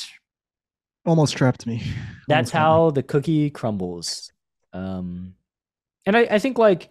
almost 1.05 1.37
trapped 1.37 1.65
me. 1.65 1.75
Almost 1.81 2.27
that's 2.27 2.51
how 2.51 2.87
me. 2.87 2.91
the 2.93 3.03
cookie 3.03 3.49
crumbles. 3.49 4.31
Um, 4.73 5.35
and 6.05 6.15
I, 6.15 6.27
I 6.31 6.39
think 6.39 6.57
like 6.57 6.89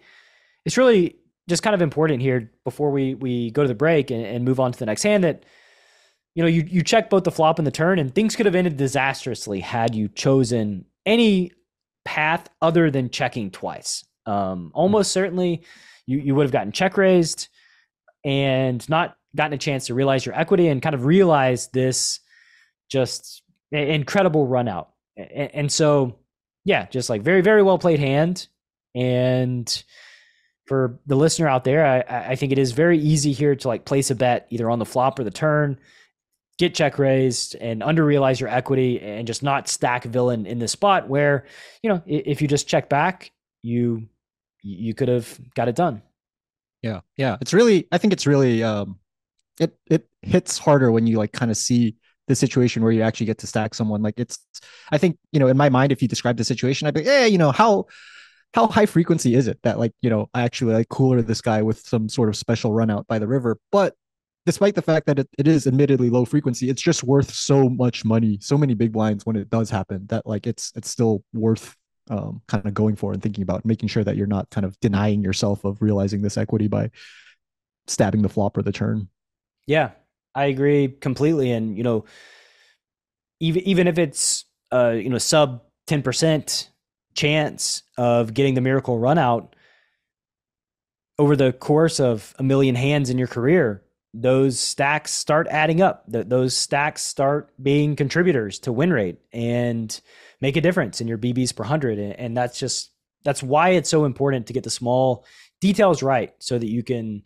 it's 0.65 0.77
really 0.77 1.15
just 1.47 1.63
kind 1.63 1.73
of 1.73 1.81
important 1.81 2.21
here 2.21 2.51
before 2.65 2.91
we 2.91 3.13
we 3.13 3.51
go 3.51 3.61
to 3.61 3.67
the 3.67 3.75
break 3.75 4.11
and, 4.11 4.25
and 4.25 4.43
move 4.43 4.59
on 4.59 4.71
to 4.71 4.79
the 4.79 4.85
next 4.85 5.03
hand 5.03 5.23
that 5.23 5.43
you 6.37 6.43
know, 6.43 6.49
you 6.49 6.65
you 6.69 6.83
check 6.83 7.09
both 7.09 7.23
the 7.23 7.31
flop 7.31 7.57
and 7.57 7.65
the 7.65 7.71
turn, 7.71 7.97
and 7.97 8.13
things 8.13 8.35
could 8.35 8.45
have 8.45 8.53
ended 8.53 8.77
disastrously 8.77 9.59
had 9.59 9.95
you 9.95 10.07
chosen 10.07 10.85
any 11.03 11.51
path 12.07 12.49
other 12.61 12.89
than 12.89 13.09
checking 13.09 13.51
twice. 13.51 14.05
Um, 14.25 14.71
almost 14.73 15.11
certainly, 15.11 15.63
you 16.05 16.19
you 16.19 16.33
would 16.33 16.45
have 16.45 16.53
gotten 16.53 16.71
check 16.71 16.97
raised 16.97 17.49
and 18.23 18.87
not 18.89 19.17
gotten 19.35 19.53
a 19.53 19.57
chance 19.57 19.87
to 19.87 19.93
realize 19.93 20.25
your 20.25 20.33
equity 20.33 20.69
and 20.69 20.81
kind 20.81 20.95
of 20.95 21.05
realize 21.05 21.67
this 21.67 22.21
just 22.89 23.43
incredible 23.71 24.47
run 24.47 24.67
out. 24.69 24.93
And, 25.17 25.71
so, 25.71 26.19
yeah, 26.63 26.87
just 26.87 27.09
like 27.09 27.21
very 27.21 27.41
very 27.41 27.61
well 27.61 27.77
played 27.77 27.99
hand, 27.99 28.47
and 28.95 29.83
for 30.65 30.99
the 31.05 31.15
listener 31.15 31.47
out 31.47 31.63
there, 31.63 31.85
I, 31.85 32.31
I 32.31 32.35
think 32.35 32.51
it 32.51 32.59
is 32.59 32.71
very 32.71 32.99
easy 32.99 33.33
here 33.33 33.55
to 33.55 33.67
like 33.67 33.85
place 33.85 34.11
a 34.11 34.15
bet 34.15 34.47
either 34.49 34.69
on 34.69 34.79
the 34.79 34.85
flop 34.85 35.19
or 35.19 35.23
the 35.23 35.31
turn, 35.31 35.79
get 36.57 36.73
check 36.73 36.97
raised 36.97 37.55
and 37.55 37.83
under 37.83 38.03
realize 38.03 38.39
your 38.39 38.49
equity 38.49 38.99
and 38.99 39.27
just 39.27 39.43
not 39.43 39.67
stack 39.67 40.03
villain 40.03 40.45
in 40.45 40.59
this 40.59 40.71
spot 40.71 41.07
where, 41.07 41.45
you 41.83 41.89
know, 41.89 42.01
if 42.05 42.41
you 42.41 42.47
just 42.47 42.67
check 42.67 42.89
back, 42.89 43.31
you 43.61 44.07
you 44.61 44.93
could 44.93 45.07
have 45.07 45.39
got 45.55 45.67
it 45.67 45.75
done. 45.75 46.01
Yeah. 46.81 47.01
Yeah. 47.15 47.37
It's 47.41 47.53
really 47.53 47.87
I 47.91 47.97
think 47.97 48.13
it's 48.13 48.27
really 48.27 48.63
um 48.63 48.99
it 49.59 49.77
it 49.89 50.07
hits 50.21 50.57
harder 50.57 50.91
when 50.91 51.07
you 51.07 51.17
like 51.17 51.31
kind 51.31 51.51
of 51.51 51.57
see 51.57 51.95
the 52.27 52.35
situation 52.35 52.83
where 52.83 52.91
you 52.91 53.01
actually 53.01 53.25
get 53.25 53.37
to 53.39 53.47
stack 53.47 53.73
someone. 53.73 54.01
Like 54.01 54.19
it's 54.19 54.39
I 54.91 54.97
think, 54.97 55.17
you 55.31 55.39
know, 55.39 55.47
in 55.47 55.57
my 55.57 55.69
mind, 55.69 55.91
if 55.91 56.01
you 56.01 56.07
describe 56.07 56.37
the 56.37 56.43
situation, 56.43 56.87
I'd 56.87 56.93
be, 56.93 57.03
yeah, 57.03 57.25
you 57.25 57.37
know, 57.37 57.51
how 57.51 57.85
how 58.53 58.67
high 58.67 58.85
frequency 58.85 59.35
is 59.35 59.47
it 59.47 59.59
that 59.63 59.77
like 59.77 59.91
you 60.01 60.09
know 60.09 60.29
I 60.33 60.43
actually 60.43 60.73
like 60.73 60.89
cooler 60.89 61.21
this 61.21 61.41
guy 61.41 61.61
with 61.61 61.79
some 61.79 62.09
sort 62.09 62.29
of 62.29 62.35
special 62.35 62.73
run 62.73 62.89
out 62.89 63.07
by 63.07 63.19
the 63.19 63.27
river? 63.27 63.57
But 63.71 63.95
despite 64.47 64.75
the 64.75 64.81
fact 64.81 65.05
that 65.05 65.19
it, 65.19 65.29
it 65.37 65.45
is 65.45 65.67
admittedly 65.67 66.09
low 66.09 66.23
frequency, 66.23 66.69
it's 66.69 66.81
just 66.81 67.03
worth 67.03 67.29
so 67.29 67.67
much 67.67 68.05
money, 68.05 68.39
so 68.41 68.57
many 68.57 68.73
big 68.73 68.93
blinds 68.93 69.25
when 69.25 69.35
it 69.35 69.49
does 69.49 69.69
happen 69.69 70.07
that 70.07 70.25
like 70.25 70.47
it's 70.47 70.71
it's 70.73 70.89
still 70.89 71.21
worth 71.33 71.75
um, 72.09 72.41
kind 72.47 72.65
of 72.65 72.73
going 72.73 72.95
for 72.95 73.11
and 73.11 73.21
thinking 73.21 73.41
about 73.41 73.65
making 73.65 73.89
sure 73.89 74.05
that 74.05 74.15
you're 74.15 74.25
not 74.25 74.49
kind 74.49 74.65
of 74.65 74.79
denying 74.79 75.21
yourself 75.21 75.65
of 75.65 75.81
realizing 75.81 76.21
this 76.21 76.37
equity 76.37 76.69
by 76.69 76.89
stabbing 77.87 78.21
the 78.21 78.29
flop 78.29 78.55
or 78.55 78.61
the 78.61 78.71
turn. 78.71 79.09
Yeah, 79.65 79.91
I 80.33 80.45
agree 80.45 80.87
completely. 80.87 81.51
And 81.51 81.77
you 81.77 81.83
know, 81.83 82.05
even 83.41 83.63
even 83.63 83.87
if 83.87 83.99
it's 83.99 84.45
uh 84.71 84.91
you 84.91 85.09
know 85.09 85.17
sub 85.17 85.61
ten 85.87 86.01
percent 86.01 86.71
chance 87.15 87.83
of 87.97 88.33
getting 88.33 88.53
the 88.53 88.61
miracle 88.61 88.97
run 88.97 89.17
out 89.17 89.57
over 91.19 91.35
the 91.35 91.51
course 91.51 91.99
of 91.99 92.33
a 92.39 92.43
million 92.43 92.75
hands 92.75 93.09
in 93.09 93.17
your 93.17 93.27
career, 93.27 93.83
those 94.13 94.59
stacks 94.59 95.13
start 95.13 95.47
adding 95.49 95.81
up. 95.81 96.03
those 96.07 96.55
stacks 96.55 97.01
start 97.03 97.51
being 97.61 97.95
contributors 97.95 98.59
to 98.59 98.71
win 98.71 98.91
rate 98.91 99.19
and 99.31 99.99
make 100.41 100.55
a 100.55 100.61
difference 100.61 101.01
in 101.01 101.07
your 101.07 101.17
BBs 101.17 101.55
per 101.55 101.63
hundred. 101.63 101.99
And 101.99 102.35
that's 102.35 102.59
just 102.59 102.91
that's 103.23 103.43
why 103.43 103.69
it's 103.69 103.89
so 103.89 104.05
important 104.05 104.47
to 104.47 104.53
get 104.53 104.63
the 104.63 104.69
small 104.69 105.25
details 105.59 106.01
right 106.01 106.33
so 106.39 106.57
that 106.57 106.69
you 106.69 106.83
can 106.83 107.23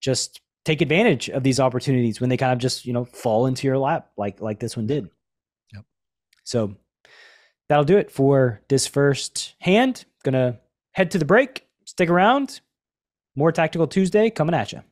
just 0.00 0.40
take 0.64 0.80
advantage 0.80 1.28
of 1.28 1.42
these 1.42 1.60
opportunities 1.60 2.20
when 2.20 2.30
they 2.30 2.36
kind 2.36 2.52
of 2.52 2.58
just 2.58 2.86
you 2.86 2.92
know 2.92 3.04
fall 3.04 3.46
into 3.46 3.66
your 3.66 3.78
lap 3.78 4.10
like 4.16 4.40
like 4.40 4.60
this 4.60 4.76
one 4.76 4.86
did. 4.86 5.08
Yep. 5.74 5.84
So 6.44 6.76
that'll 7.68 7.84
do 7.84 7.98
it 7.98 8.10
for 8.10 8.62
this 8.68 8.86
first 8.86 9.54
hand. 9.58 10.04
Gonna 10.22 10.58
head 10.92 11.10
to 11.12 11.18
the 11.18 11.24
break. 11.24 11.66
Stick 11.84 12.08
around. 12.08 12.60
More 13.36 13.52
Tactical 13.52 13.88
Tuesday 13.88 14.30
coming 14.30 14.54
at 14.54 14.72
you. 14.72 14.82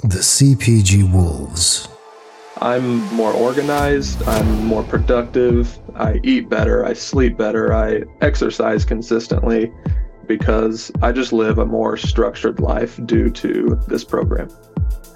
The 0.00 0.18
CPG 0.18 1.10
Wolves. 1.12 1.88
I'm 2.60 3.00
more 3.14 3.32
organized, 3.32 4.22
I'm 4.28 4.64
more 4.64 4.82
productive, 4.82 5.78
I 5.94 6.20
eat 6.22 6.48
better, 6.48 6.84
I 6.84 6.92
sleep 6.92 7.36
better, 7.36 7.72
I 7.72 8.02
exercise 8.20 8.84
consistently 8.84 9.72
because 10.26 10.90
I 11.02 11.12
just 11.12 11.32
live 11.32 11.58
a 11.58 11.66
more 11.66 11.96
structured 11.96 12.60
life 12.60 12.98
due 13.06 13.30
to 13.30 13.80
this 13.88 14.04
program. 14.04 14.48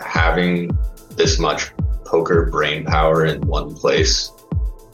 Having 0.04 0.76
this 1.16 1.38
much 1.38 1.72
poker 2.04 2.46
brain 2.50 2.84
power 2.84 3.26
in 3.26 3.40
one 3.42 3.74
place 3.74 4.32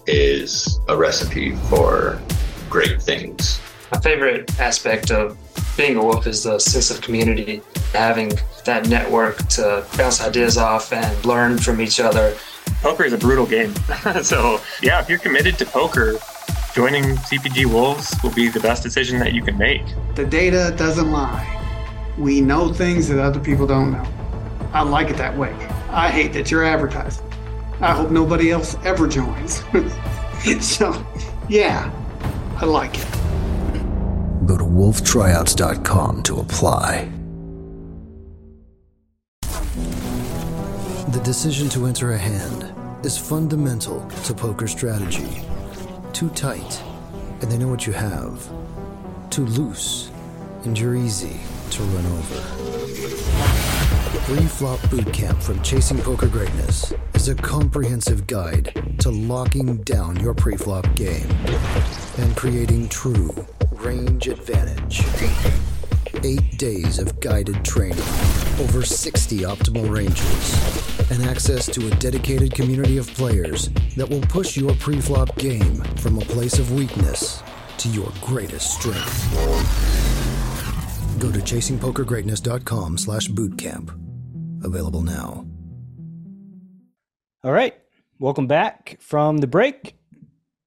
is 0.07 0.81
a 0.89 0.97
recipe 0.97 1.55
for 1.69 2.21
great 2.69 3.01
things. 3.01 3.61
My 3.93 4.01
favorite 4.01 4.59
aspect 4.59 5.11
of 5.11 5.39
being 5.77 5.97
a 5.97 6.05
wolf 6.05 6.27
is 6.27 6.45
the 6.45 6.59
sense 6.59 6.91
of 6.91 7.01
community, 7.01 7.63
having 7.93 8.33
that 8.65 8.89
network 8.89 9.37
to 9.49 9.85
bounce 9.97 10.21
ideas 10.21 10.57
off 10.57 10.93
and 10.93 11.25
learn 11.25 11.59
from 11.59 11.81
each 11.81 12.01
other. 12.01 12.37
Poker 12.81 13.05
is 13.05 13.13
a 13.13 13.19
brutal 13.19 13.47
game. 13.47 13.75
so, 14.23 14.61
yeah, 14.83 15.01
if 15.01 15.09
you're 15.09 15.19
committed 15.19 15.59
to 15.59 15.67
poker, 15.67 16.19
joining 16.75 17.05
CPG 17.17 17.67
Wolves 17.67 18.15
will 18.23 18.33
be 18.33 18.49
the 18.49 18.61
best 18.61 18.83
decision 18.83 19.19
that 19.21 19.33
you 19.33 19.43
can 19.43 19.57
make. 19.59 19.83
The 20.15 20.25
data 20.25 20.75
doesn't 20.77 21.11
lie. 21.11 21.51
We 22.19 22.41
know 22.41 22.73
things 22.73 23.09
that 23.09 23.19
other 23.19 23.41
people 23.41 23.67
don't 23.67 23.93
know. 23.93 24.07
I 24.73 24.83
like 24.83 25.09
it 25.09 25.17
that 25.17 25.37
way. 25.37 25.53
I 25.91 26.11
hate 26.11 26.33
that 26.35 26.51
you're 26.51 26.65
advertising. 26.65 27.25
I 27.81 27.93
hope 27.93 28.11
nobody 28.11 28.51
else 28.51 28.77
ever 28.85 29.09
joins. 29.09 29.63
so, 30.61 31.05
yeah, 31.49 31.93
I 32.57 32.65
like 32.65 32.99
it. 32.99 33.24
Go 34.47 34.59
to 34.59 34.65
wolftryouts.com 34.65 36.23
to 36.25 36.41
apply. 36.41 37.11
The 41.09 41.21
decision 41.23 41.69
to 41.71 41.87
enter 41.87 42.13
a 42.13 42.19
hand 42.19 42.75
is 43.05 43.17
fundamental 43.17 44.07
to 44.25 44.35
poker 44.35 44.67
strategy. 44.67 45.43
Too 46.13 46.29
tight, 46.31 46.83
and 47.41 47.51
they 47.51 47.57
know 47.57 47.69
what 47.69 47.87
you 47.87 47.93
have. 47.93 48.47
Too 49.31 49.47
loose, 49.47 50.11
and 50.65 50.79
you're 50.79 50.97
easy 50.97 51.41
to 51.71 51.83
run 51.83 52.07
over. 52.07 52.41
Pre-Flop 54.25 54.81
Bootcamp 54.81 55.43
from 55.43 55.63
Chasing 55.63 55.99
Poker 55.99 56.29
Greatness 56.29 56.93
is 57.15 57.29
a 57.29 57.35
comprehensive 57.35 58.27
guide 58.27 58.97
to 58.99 59.11
locking 59.11 59.77
down 59.83 60.19
your 60.21 60.35
pre-flop 60.35 60.87
game 60.95 61.31
and 62.19 62.35
creating 62.35 62.89
true 62.89 63.35
range 63.85 64.29
advantage. 64.29 65.03
Eight 66.25 66.57
days 66.57 66.99
of 66.99 67.21
guided 67.21 67.63
training, 67.65 67.99
over 68.59 68.83
60 68.83 69.41
optimal 69.41 69.91
ranges, 69.91 71.11
and 71.11 71.23
access 71.25 71.67
to 71.67 71.87
a 71.87 71.91
dedicated 71.97 72.55
community 72.55 72.97
of 72.97 73.07
players 73.09 73.69
that 73.97 74.09
will 74.09 74.23
push 74.23 74.57
your 74.57 74.75
pre-flop 74.77 75.37
game 75.37 75.83
from 75.97 76.17
a 76.17 76.23
place 76.23 76.59
of 76.59 76.73
weakness 76.73 77.43
to 77.77 77.89
your 77.91 78.11
greatest 78.23 78.73
strength. 78.73 79.31
Go 81.21 81.31
to 81.31 81.41
chasingpokergreatness.com 81.41 82.97
slash 82.97 83.29
bootcamp 83.29 84.65
available 84.65 85.03
now. 85.03 85.47
All 87.43 87.53
right. 87.53 87.75
Welcome 88.19 88.47
back 88.47 88.97
from 89.01 89.39
the 89.39 89.47
break 89.47 89.99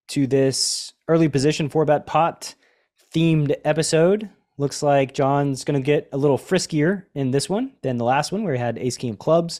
to 0.09 0.27
this 0.27 0.93
early 1.07 1.29
position 1.29 1.69
four 1.69 1.85
bet 1.85 2.05
pot 2.05 2.53
themed 3.17 3.55
episode. 3.65 4.29
Looks 4.57 4.83
like 4.83 5.13
Jon's 5.13 5.63
going 5.63 5.79
to 5.79 5.85
get 5.85 6.07
a 6.11 6.17
little 6.17 6.37
friskier 6.37 7.05
in 7.15 7.31
this 7.31 7.49
one 7.49 7.73
than 7.81 7.97
the 7.97 8.05
last 8.05 8.31
one 8.31 8.43
where 8.43 8.53
he 8.53 8.59
had 8.59 8.77
ace 8.77 8.97
king 8.97 9.11
of 9.11 9.19
clubs. 9.19 9.59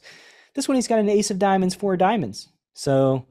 This 0.54 0.68
one 0.68 0.76
he's 0.76 0.88
got 0.88 1.00
an 1.00 1.10
ace 1.10 1.32
of 1.32 1.40
diamonds, 1.40 1.74
four 1.74 1.98
diamonds. 1.98 2.50
So 2.74 3.26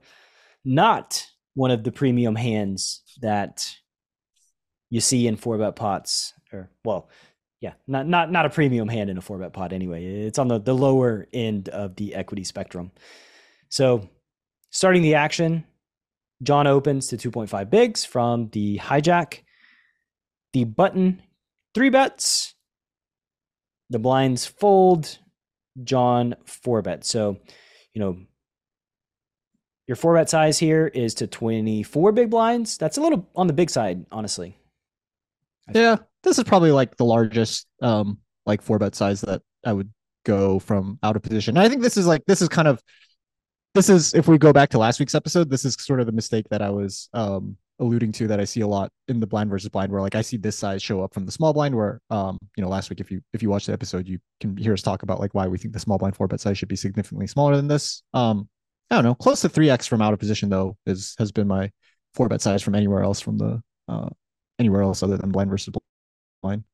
not 0.64 1.24
one 1.54 1.70
of 1.70 1.84
the 1.84 1.92
premium 1.92 2.34
hands 2.34 3.02
that 3.20 3.72
you 4.90 5.00
see 5.00 5.28
in 5.28 5.36
four 5.36 5.58
bet 5.58 5.76
pots 5.76 6.32
or 6.52 6.70
well, 6.84 7.08
yeah, 7.60 7.74
not 7.86 8.08
not 8.08 8.30
not 8.30 8.46
a 8.46 8.50
premium 8.50 8.88
hand 8.88 9.10
in 9.10 9.18
a 9.18 9.22
four 9.22 9.38
bet 9.38 9.52
pot 9.52 9.72
anyway. 9.72 10.04
It's 10.04 10.38
on 10.38 10.48
the 10.48 10.58
the 10.58 10.74
lower 10.74 11.26
end 11.32 11.68
of 11.68 11.94
the 11.96 12.14
equity 12.14 12.44
spectrum. 12.44 12.90
So, 13.68 14.08
starting 14.70 15.02
the 15.02 15.14
action, 15.14 15.64
Jon 16.42 16.66
opens 16.66 17.08
to 17.08 17.16
2.5 17.16 17.70
bigs 17.70 18.04
from 18.04 18.48
the 18.50 18.78
hijack. 18.78 19.40
The 20.56 20.64
button 20.64 21.20
three 21.74 21.90
bets. 21.90 22.54
The 23.90 23.98
blinds 23.98 24.46
fold. 24.46 25.18
Jon 25.84 26.34
four 26.46 26.80
bet. 26.80 27.04
So, 27.04 27.36
you 27.92 28.00
know, 28.00 28.16
your 29.86 29.96
four 29.96 30.14
bet 30.14 30.30
size 30.30 30.58
here 30.58 30.86
is 30.86 31.12
to 31.16 31.26
24 31.26 32.12
big 32.12 32.30
blinds. 32.30 32.78
That's 32.78 32.96
a 32.96 33.02
little 33.02 33.28
on 33.36 33.48
the 33.48 33.52
big 33.52 33.68
side, 33.68 34.06
honestly. 34.10 34.56
Yeah, 35.74 35.96
this 36.22 36.38
is 36.38 36.44
probably 36.44 36.72
like 36.72 36.96
the 36.96 37.04
largest 37.04 37.66
um 37.82 38.16
like 38.46 38.62
four 38.62 38.78
bet 38.78 38.94
size 38.94 39.20
that 39.20 39.42
I 39.62 39.74
would 39.74 39.92
go 40.24 40.58
from 40.58 40.98
out 41.02 41.16
of 41.16 41.22
position. 41.22 41.58
I 41.58 41.68
think 41.68 41.82
this 41.82 41.98
is 41.98 42.06
like 42.06 42.24
this 42.24 42.40
is 42.40 42.48
kind 42.48 42.66
of 42.66 42.82
this 43.74 43.90
is 43.90 44.14
if 44.14 44.26
we 44.26 44.38
go 44.38 44.54
back 44.54 44.70
to 44.70 44.78
last 44.78 45.00
week's 45.00 45.14
episode, 45.14 45.50
this 45.50 45.66
is 45.66 45.76
sort 45.78 46.00
of 46.00 46.06
the 46.06 46.12
mistake 46.12 46.48
that 46.48 46.62
I 46.62 46.70
was 46.70 47.10
um 47.12 47.58
alluding 47.78 48.12
to 48.12 48.26
that 48.28 48.40
I 48.40 48.44
see 48.44 48.62
a 48.62 48.66
lot 48.66 48.90
in 49.08 49.20
the 49.20 49.26
blind 49.26 49.50
versus 49.50 49.68
blind 49.68 49.92
where 49.92 50.00
like 50.00 50.14
I 50.14 50.22
see 50.22 50.36
this 50.36 50.58
size 50.58 50.82
show 50.82 51.02
up 51.02 51.12
from 51.12 51.26
the 51.26 51.32
small 51.32 51.52
blind 51.52 51.74
where 51.74 52.00
um 52.10 52.38
you 52.56 52.62
know 52.62 52.70
last 52.70 52.88
week 52.88 53.00
if 53.00 53.10
you 53.10 53.20
if 53.32 53.42
you 53.42 53.50
watch 53.50 53.66
the 53.66 53.72
episode 53.72 54.08
you 54.08 54.18
can 54.40 54.56
hear 54.56 54.72
us 54.72 54.82
talk 54.82 55.02
about 55.02 55.20
like 55.20 55.34
why 55.34 55.46
we 55.46 55.58
think 55.58 55.74
the 55.74 55.80
small 55.80 55.98
blind 55.98 56.16
four 56.16 56.26
bet 56.26 56.40
size 56.40 56.56
should 56.56 56.68
be 56.68 56.76
significantly 56.76 57.26
smaller 57.26 57.56
than 57.56 57.68
this. 57.68 58.02
Um 58.14 58.48
I 58.90 58.94
don't 58.94 59.04
know, 59.04 59.14
close 59.14 59.40
to 59.42 59.48
3x 59.48 59.88
from 59.88 60.00
out 60.00 60.12
of 60.12 60.18
position 60.18 60.48
though 60.48 60.76
is 60.86 61.14
has 61.18 61.32
been 61.32 61.48
my 61.48 61.70
four 62.14 62.28
bet 62.28 62.40
size 62.40 62.62
from 62.62 62.74
anywhere 62.74 63.02
else 63.02 63.20
from 63.20 63.36
the 63.38 63.62
uh 63.88 64.08
anywhere 64.58 64.82
else 64.82 65.02
other 65.02 65.18
than 65.18 65.30
blind 65.30 65.50
versus 65.50 65.74
blind. 66.42 66.64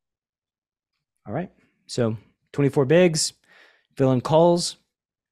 All 1.27 1.35
right. 1.35 1.51
So 1.87 2.17
24 2.53 2.85
bigs, 2.85 3.33
villain 3.97 4.21
calls, 4.21 4.77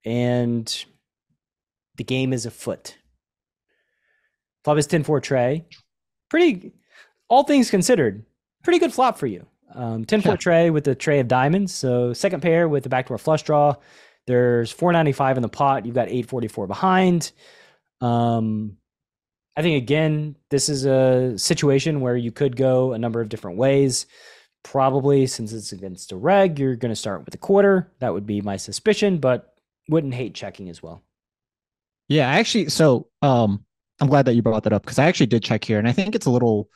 and 0.05 0.85
the 1.97 2.05
game 2.05 2.33
is 2.33 2.47
afoot. 2.47 2.97
Flop 4.65 4.79
is 4.79 4.87
10 4.87 5.05
4 5.05 5.21
tray. 5.21 5.65
Pretty, 6.29 6.73
all 7.29 7.43
things 7.45 7.71
considered, 7.71 8.25
pretty 8.63 8.79
good 8.79 8.93
flop 8.93 9.19
for 9.19 9.27
you. 9.27 9.47
Um, 9.75 10.05
10 10.05 10.21
foot 10.23 10.31
Yeah. 10.33 10.37
tray 10.37 10.71
with 10.71 10.87
a 10.89 10.95
tray 10.95 11.21
of 11.21 11.29
diamonds. 11.29 11.73
So 11.75 12.13
second 12.13 12.41
pair 12.43 12.69
with 12.69 12.83
the 12.83 12.89
backdoor 12.89 13.19
flush 13.19 13.43
draw. 13.43 13.75
There's 14.27 14.71
495 14.71 15.39
in 15.39 15.43
the 15.43 15.49
pot. 15.49 15.87
You've 15.87 15.95
got 15.95 16.09
844 16.09 16.67
behind. 16.67 17.33
Um, 18.01 18.77
I 19.57 19.63
think 19.63 19.83
again, 19.83 20.37
this 20.51 20.69
is 20.69 20.87
a 20.87 21.37
situation 21.39 22.01
where 22.01 22.17
you 22.17 22.33
could 22.33 22.57
go 22.57 22.93
a 22.93 22.99
number 22.99 23.21
of 23.21 23.29
different 23.29 23.59
ways. 23.59 24.07
Probably 24.63 25.27
since 25.27 25.53
it's 25.53 25.73
against 25.73 26.13
a 26.13 26.17
reg, 26.17 26.59
you're 26.59 26.77
going 26.77 26.91
to 26.93 26.97
start 26.97 27.25
with 27.25 27.35
a 27.35 27.39
quarter. 27.39 27.93
That 28.01 28.13
would 28.13 28.27
be 28.27 28.41
my 28.41 28.57
suspicion, 28.57 29.19
but 29.19 29.55
wouldn't 29.89 30.15
hate 30.15 30.35
checking 30.35 30.69
as 30.69 30.83
well. 30.83 31.03
Yeah, 32.09 32.29
actually, 32.29 32.69
so 32.69 33.09
um, 33.23 33.65
I'm 34.01 34.09
glad 34.09 34.27
that 34.27 34.35
you 34.35 34.43
brought 34.43 34.65
that 34.65 34.73
up 34.73 34.83
because 34.83 34.99
I 34.99 35.07
actually 35.07 35.27
did 35.27 35.43
check 35.43 35.65
here, 35.65 35.79
and 35.79 35.89
I 35.89 35.93
think 35.93 36.15
it's 36.15 36.27
a 36.27 36.31
little. 36.31 36.69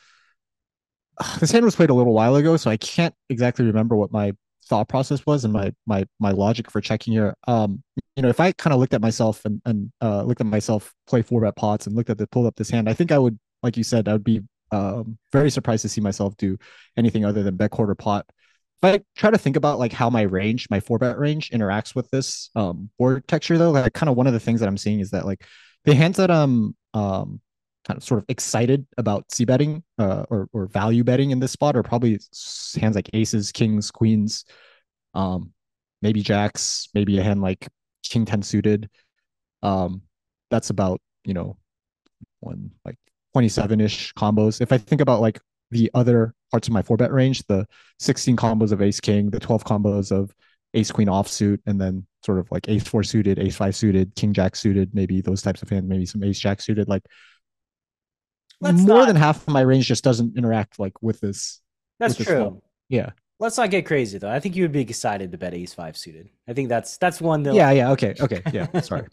This 1.39 1.51
hand 1.51 1.63
was 1.63 1.75
played 1.75 1.89
a 1.89 1.93
little 1.93 2.13
while 2.13 2.35
ago, 2.35 2.57
so 2.57 2.69
I 2.69 2.77
can't 2.77 3.15
exactly 3.29 3.65
remember 3.65 3.95
what 3.95 4.11
my 4.11 4.33
thought 4.67 4.89
process 4.89 5.25
was 5.25 5.43
and 5.43 5.53
my 5.53 5.71
my 5.85 6.05
my 6.19 6.31
logic 6.31 6.71
for 6.71 6.81
checking 6.81 7.13
here. 7.13 7.35
Um, 7.47 7.83
you 8.15 8.23
know, 8.23 8.29
if 8.29 8.39
I 8.39 8.51
kind 8.51 8.73
of 8.73 8.79
looked 8.79 8.93
at 8.93 9.01
myself 9.01 9.45
and 9.45 9.61
and 9.65 9.91
uh, 10.01 10.23
looked 10.23 10.41
at 10.41 10.47
myself 10.47 10.93
play 11.07 11.21
four 11.21 11.41
bet 11.41 11.55
pots 11.55 11.87
and 11.87 11.95
looked 11.95 12.09
at 12.09 12.17
the 12.17 12.27
pulled 12.27 12.47
up 12.47 12.55
this 12.55 12.69
hand, 12.69 12.89
I 12.89 12.93
think 12.93 13.11
I 13.11 13.17
would, 13.17 13.39
like 13.63 13.77
you 13.77 13.83
said, 13.83 14.07
I 14.07 14.13
would 14.13 14.23
be 14.23 14.41
um 14.71 15.17
very 15.31 15.51
surprised 15.51 15.83
to 15.83 15.89
see 15.89 16.01
myself 16.01 16.35
do 16.37 16.57
anything 16.97 17.23
other 17.23 17.43
than 17.43 17.55
bet 17.55 17.71
quarter 17.71 17.95
pot. 17.95 18.25
If 18.83 18.95
I 18.95 19.03
try 19.15 19.31
to 19.31 19.37
think 19.37 19.55
about 19.55 19.79
like 19.79 19.93
how 19.93 20.09
my 20.09 20.23
range, 20.23 20.67
my 20.69 20.79
four 20.79 20.97
bet 20.97 21.17
range 21.17 21.51
interacts 21.51 21.95
with 21.95 22.09
this 22.11 22.49
um 22.55 22.89
board 22.99 23.27
texture 23.27 23.57
though, 23.57 23.71
like 23.71 23.93
kind 23.93 24.09
of 24.09 24.17
one 24.17 24.27
of 24.27 24.33
the 24.33 24.39
things 24.39 24.59
that 24.59 24.67
I'm 24.67 24.77
seeing 24.77 24.99
is 24.99 25.11
that 25.11 25.25
like 25.25 25.45
the 25.85 25.95
hands 25.95 26.17
that 26.17 26.31
I'm 26.31 26.75
um 26.93 27.41
kind 27.85 27.97
of 27.97 28.03
sort 28.03 28.19
of 28.19 28.25
excited 28.29 28.85
about 28.97 29.31
c 29.31 29.45
betting 29.45 29.83
uh, 29.99 30.25
or 30.29 30.49
or 30.53 30.65
value 30.67 31.03
betting 31.03 31.31
in 31.31 31.39
this 31.39 31.51
spot 31.51 31.75
are 31.75 31.83
probably 31.83 32.19
hands 32.79 32.95
like 32.95 33.09
aces, 33.13 33.51
kings, 33.51 33.91
queens, 33.91 34.45
um 35.13 35.53
maybe 36.01 36.21
jacks, 36.21 36.89
maybe 36.93 37.17
a 37.19 37.23
hand 37.23 37.41
like 37.41 37.67
king 38.03 38.25
10 38.25 38.41
suited. 38.41 38.89
Um 39.63 40.01
that's 40.51 40.69
about, 40.69 41.01
you 41.23 41.33
know, 41.33 41.57
one 42.39 42.71
like 42.85 42.97
27-ish 43.33 44.13
combos. 44.13 44.61
If 44.61 44.71
I 44.71 44.77
think 44.77 45.01
about 45.01 45.21
like 45.21 45.39
the 45.71 45.91
other 45.93 46.33
parts 46.51 46.67
of 46.67 46.73
my 46.73 46.81
four 46.81 46.97
bet 46.97 47.11
range, 47.11 47.43
the 47.47 47.67
16 47.99 48.35
combos 48.37 48.71
of 48.71 48.81
ace 48.81 48.99
king, 48.99 49.29
the 49.29 49.39
12 49.39 49.63
combos 49.63 50.11
of 50.11 50.33
ace 50.73 50.91
queen 50.91 51.07
offsuit, 51.07 51.59
and 51.65 51.79
then 51.79 52.05
sort 52.25 52.39
of 52.39 52.51
like 52.51 52.67
ace 52.67 52.83
four 52.83 53.03
suited, 53.03 53.39
ace 53.39 53.55
five 53.55 53.75
suited, 53.75 54.15
king 54.15 54.33
jack 54.33 54.55
suited, 54.55 54.93
maybe 54.93 55.21
those 55.21 55.41
types 55.41 55.61
of 55.61 55.69
hands, 55.69 55.87
maybe 55.87 56.05
some 56.05 56.23
ace 56.23 56.39
jack 56.39 56.61
suited. 56.61 56.89
Like 56.89 57.03
Let's 58.59 58.79
more 58.81 58.99
not- 58.99 59.07
than 59.07 59.15
half 59.15 59.47
of 59.47 59.53
my 59.53 59.61
range 59.61 59.85
just 59.87 60.03
doesn't 60.03 60.37
interact 60.37 60.79
like 60.79 60.93
with 61.01 61.19
this. 61.19 61.61
That's 61.99 62.17
with 62.17 62.27
true. 62.27 62.37
flop. 62.37 62.63
Yeah. 62.89 63.11
Let's 63.37 63.57
not 63.57 63.69
get 63.69 63.85
crazy 63.85 64.17
though. 64.17 64.29
I 64.31 64.39
think 64.39 64.55
you 64.55 64.63
would 64.63 64.71
be 64.71 64.79
excited 64.79 65.31
to 65.33 65.37
bet 65.37 65.53
ace 65.53 65.73
five 65.73 65.97
suited. 65.97 66.29
I 66.47 66.53
think 66.53 66.69
that's 66.69 66.95
that's 66.97 67.19
one 67.19 67.43
that 67.43 67.53
Yeah. 67.53 67.69
Yeah. 67.71 67.91
Okay. 67.91 68.13
Okay. 68.19 68.41
Yeah. 68.53 68.79
Sorry. 68.79 69.05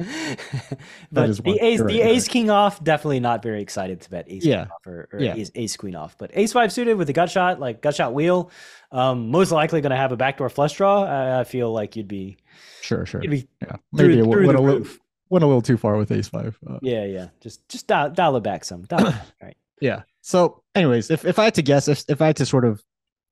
but 1.11 1.37
the 1.43 1.59
ace 1.61 1.81
right, 1.81 1.89
the 1.93 2.01
ace 2.03 2.23
right. 2.27 2.31
king 2.33 2.51
off 2.51 2.83
definitely 2.85 3.21
not 3.21 3.43
very 3.43 3.61
excited 3.63 4.01
to 4.03 4.11
bet 4.11 4.27
ace 4.29 4.45
Yeah. 4.45 4.63
off 4.73 4.87
or, 4.87 5.09
or 5.13 5.19
Yeah. 5.21 5.35
ace, 5.35 5.51
ace 5.57 5.77
queen 5.77 5.97
off. 5.97 6.17
But 6.19 6.31
ace 6.35 6.53
five 6.53 6.73
suited 6.73 6.95
with 6.97 7.09
a 7.11 7.13
gut 7.13 7.31
shot 7.31 7.59
like 7.59 7.81
gut 7.83 7.97
shot 7.97 8.15
wheel, 8.15 8.51
um, 8.93 9.29
most 9.31 9.51
likely 9.51 9.81
going 9.81 9.91
to 9.91 9.97
have 9.97 10.13
a 10.13 10.17
backdoor 10.17 10.49
flush 10.51 10.75
draw. 10.77 11.03
I, 11.05 11.41
I 11.41 11.45
feel 11.45 11.73
like 11.73 11.97
you'd 11.97 12.09
be 12.09 12.37
Sure. 12.81 13.05
Sure. 13.07 13.21
be 13.23 13.49
Yeah. 13.61 13.77
through, 13.97 14.09
Maybe 14.09 14.19
it 14.21 14.25
through 14.25 14.47
went 14.47 14.57
the 14.57 14.63
a 14.63 14.65
little 14.65 14.79
roof. 14.81 14.99
went 15.31 15.43
a 15.45 15.47
little 15.49 15.63
too 15.63 15.77
far 15.77 15.97
with 15.97 16.13
ace 16.13 16.29
five. 16.29 16.57
Uh, 16.69 16.79
Yeah, 16.83 17.05
yeah. 17.07 17.29
Just 17.41 17.69
just 17.69 17.87
dial, 17.89 18.11
dial 18.11 18.37
it 18.37 18.43
back 18.43 18.65
some. 18.65 18.83
Dial 18.83 19.09
it 19.09 19.11
back, 19.11 19.27
right. 19.43 19.57
yeah 19.81 20.03
so 20.21 20.63
anyways 20.77 21.11
if, 21.11 21.25
if 21.25 21.41
i 21.41 21.45
had 21.45 21.55
to 21.55 21.63
guess 21.63 21.89
if, 21.89 22.05
if 22.09 22.23
i 22.23 22.27
had 22.27 22.37
to 22.37 22.47
sort 22.47 22.65
of 22.65 22.81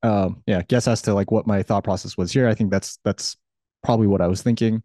um 0.03 0.43
yeah 0.47 0.63
guess 0.69 0.89
as 0.89 1.03
to 1.03 1.13
like 1.15 1.31
what 1.31 1.47
my 1.47 1.63
thought 1.63 1.85
process 1.85 2.17
was 2.17 2.33
here 2.33 2.49
i 2.49 2.55
think 2.55 2.71
that's 2.71 2.99
that's 3.05 3.37
probably 3.83 4.07
what 4.07 4.21
i 4.21 4.27
was 4.27 4.41
thinking 4.43 4.83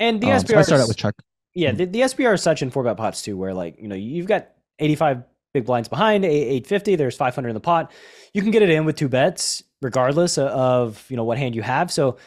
And 0.00 0.20
the 0.20 0.30
um, 0.32 0.42
SPR 0.42 0.46
so 0.48 0.58
i 0.58 0.62
started 0.62 0.82
out 0.82 0.88
with 0.88 0.96
chuck 0.98 1.14
Yeah, 1.54 1.70
Mhm. 1.72 1.76
the, 1.78 1.84
the 1.86 2.00
SPR 2.00 2.34
is 2.34 2.42
such 2.42 2.62
in 2.62 2.70
four 2.70 2.82
bet 2.82 2.96
pots 2.96 3.22
too, 3.22 3.36
where 3.36 3.54
like 3.54 3.76
you 3.80 3.88
know 3.88 3.94
you've 3.94 4.26
got 4.26 4.48
eighty 4.80 4.96
five 4.96 5.22
big 5.54 5.64
blinds 5.66 5.88
behind, 5.88 6.24
eight 6.24 6.66
fifty. 6.66 6.96
There's 6.96 7.16
five 7.16 7.34
hundred 7.34 7.50
in 7.50 7.54
the 7.54 7.60
pot. 7.60 7.92
You 8.32 8.42
can 8.42 8.50
get 8.50 8.62
it 8.62 8.70
in 8.70 8.84
with 8.84 8.96
two 8.96 9.08
bets, 9.08 9.62
regardless 9.80 10.36
of 10.36 11.04
you 11.08 11.16
know 11.16 11.22
what 11.24 11.38
hand 11.38 11.54
you 11.54 11.62
have. 11.62 11.92
So, 11.92 12.18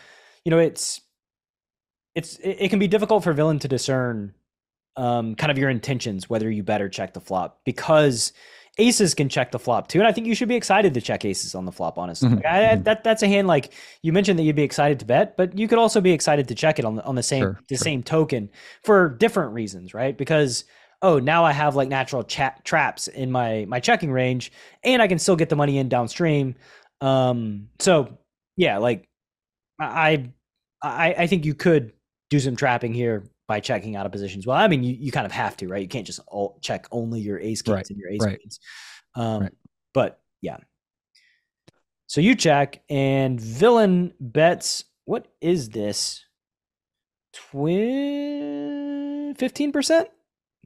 you 0.45 0.49
know 0.49 0.59
it's 0.59 1.01
it's 2.15 2.37
it, 2.37 2.57
it 2.61 2.69
can 2.69 2.79
be 2.79 2.87
difficult 2.87 3.23
for 3.23 3.33
villain 3.33 3.59
to 3.59 3.67
discern 3.67 4.33
um, 4.95 5.35
kind 5.35 5.51
of 5.51 5.57
your 5.57 5.69
intentions, 5.69 6.29
whether 6.29 6.49
you 6.49 6.63
better 6.63 6.87
check 6.89 7.13
the 7.13 7.21
flop, 7.21 7.59
because 7.65 8.31
aces 8.79 9.13
can 9.15 9.29
check 9.29 9.51
the 9.51 9.59
flop 9.59 9.87
too. 9.87 9.99
And 9.99 10.07
I 10.07 10.11
think 10.11 10.27
you 10.27 10.35
should 10.35 10.47
be 10.49 10.55
excited 10.55 10.93
to 10.93 11.01
check 11.01 11.25
aces 11.25 11.55
on 11.55 11.65
the 11.65 11.71
flop. 11.71 11.97
Honestly, 11.97 12.29
Mhm, 12.29 12.35
Like, 12.35 12.45
I, 12.45 12.75
mhm. 12.75 12.83
that 12.83 13.03
that's 13.03 13.23
a 13.23 13.27
hand 13.27 13.47
like 13.47 13.73
you 14.03 14.13
mentioned 14.13 14.37
that 14.39 14.43
you'd 14.43 14.55
be 14.55 14.63
excited 14.63 14.99
to 14.99 15.05
bet, 15.05 15.35
but 15.37 15.57
you 15.57 15.67
could 15.67 15.79
also 15.79 16.01
be 16.01 16.11
excited 16.11 16.47
to 16.49 16.55
check 16.55 16.79
it 16.79 16.85
on 16.85 16.95
the 16.95 17.03
on 17.03 17.15
the 17.15 17.23
same 17.23 17.53
Sure, 17.53 17.59
the 17.69 17.77
sure. 17.77 17.83
same 17.83 18.03
token 18.03 18.49
for 18.83 19.09
different 19.09 19.53
reasons, 19.53 19.93
right? 19.93 20.17
Because 20.17 20.65
oh, 21.01 21.19
now 21.19 21.45
I 21.45 21.51
have 21.51 21.75
like 21.75 21.89
natural 21.89 22.23
chat 22.23 22.63
traps 22.65 23.07
in 23.07 23.31
my 23.31 23.65
my 23.67 23.79
checking 23.79 24.11
range, 24.11 24.51
and 24.83 25.01
I 25.01 25.07
can 25.07 25.19
still 25.19 25.35
get 25.35 25.49
the 25.49 25.55
money 25.55 25.77
in 25.77 25.89
downstream. 25.89 26.55
Um, 27.01 27.69
so 27.79 28.17
yeah, 28.57 28.77
like 28.77 29.07
I 29.79 30.29
I 30.81 31.15
I 31.19 31.27
think 31.27 31.45
you 31.45 31.53
could 31.55 31.93
do 32.29 32.39
some 32.39 32.55
trapping 32.55 32.93
here 32.93 33.23
by 33.47 33.59
checking 33.59 33.95
out 33.95 34.05
of 34.05 34.11
positions. 34.11 34.45
Well, 34.45 34.57
I 34.57 34.67
mean, 34.67 34.83
you, 34.83 34.93
you 34.99 35.11
kind 35.11 35.25
of 35.25 35.31
have 35.31 35.55
to, 35.57 35.67
right? 35.67 35.81
You 35.81 35.87
can't 35.87 36.05
just 36.05 36.19
all 36.27 36.59
check 36.61 36.85
only 36.91 37.19
your 37.21 37.39
ace 37.39 37.61
kings 37.61 37.75
Right, 37.75 37.89
and 37.89 37.97
your 37.97 38.09
ace 38.09 38.21
right. 38.21 38.37
queens. 38.37 38.59
Um, 39.15 39.41
Right. 39.43 39.53
But 39.93 40.19
yeah. 40.41 40.57
So 42.07 42.21
you 42.21 42.35
check, 42.35 42.81
and 42.89 43.39
villain 43.39 44.13
bets. 44.19 44.83
What 45.05 45.27
is 45.41 45.69
this? 45.69 46.23
Twin 47.97 49.35
fifteen 49.37 49.71
percent. 49.71 50.09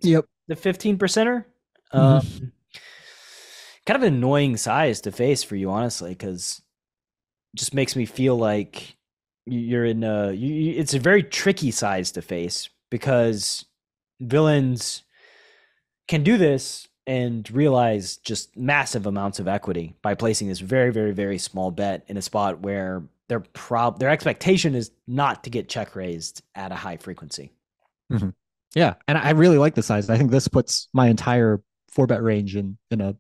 yep 0.02 0.26
The 0.48 0.56
fifteen 0.56 0.98
percenter. 0.98 1.46
Mhm. 1.94 2.00
Um, 2.00 2.52
kind 3.86 3.96
of 3.96 4.04
an 4.04 4.14
annoying 4.16 4.58
size 4.58 5.02
to 5.02 5.12
face 5.12 5.44
for 5.44 5.56
you, 5.56 5.70
honestly, 5.72 6.12
because 6.12 6.62
just 7.56 7.74
makes 7.74 7.96
me 7.96 8.06
feel 8.06 8.38
like 8.38 8.96
you're 9.46 9.86
in 9.86 10.04
a. 10.04 10.32
You, 10.32 10.54
you- 10.54 10.80
it's 10.80 10.94
a 10.94 11.00
very 11.00 11.24
tricky 11.24 11.72
size 11.72 12.12
to 12.14 12.22
face 12.22 12.70
because 12.90 13.66
villains 14.20 15.04
can 16.08 16.24
do 16.24 16.38
this 16.38 16.88
and 17.08 17.50
realize 17.52 18.18
just 18.18 18.56
massive 18.56 19.06
amounts 19.08 19.40
of 19.40 19.48
equity 19.48 19.96
by 20.02 20.14
placing 20.14 20.48
this 20.48 20.60
very, 20.60 20.92
very, 20.92 21.12
very 21.12 21.38
small 21.38 21.72
bet 21.72 22.04
in 22.08 22.18
a 22.18 22.22
spot 22.22 22.60
where 22.60 23.04
their 23.28 23.40
prob 23.40 23.98
their 24.00 24.10
expectation 24.10 24.76
is 24.76 24.92
not 25.08 25.44
to 25.46 25.50
get 25.50 25.70
check 25.70 25.96
raised 25.96 26.42
at 26.54 26.72
a 26.72 26.76
high 26.76 26.98
frequency. 26.98 27.50
Mm-hmm. 28.12 28.30
yeah 28.76 28.96
and 29.08 29.18
i 29.18 29.30
really 29.30 29.58
like 29.58 29.74
the 29.74 29.82
size 29.82 30.10
i 30.10 30.18
think 30.18 30.32
this 30.32 30.50
puts 30.50 30.90
my 30.94 31.08
entire 31.08 31.62
four 31.88 32.08
bet 32.08 32.22
range 32.22 32.58
in 32.58 32.78
in 32.90 33.00
a 33.00 33.16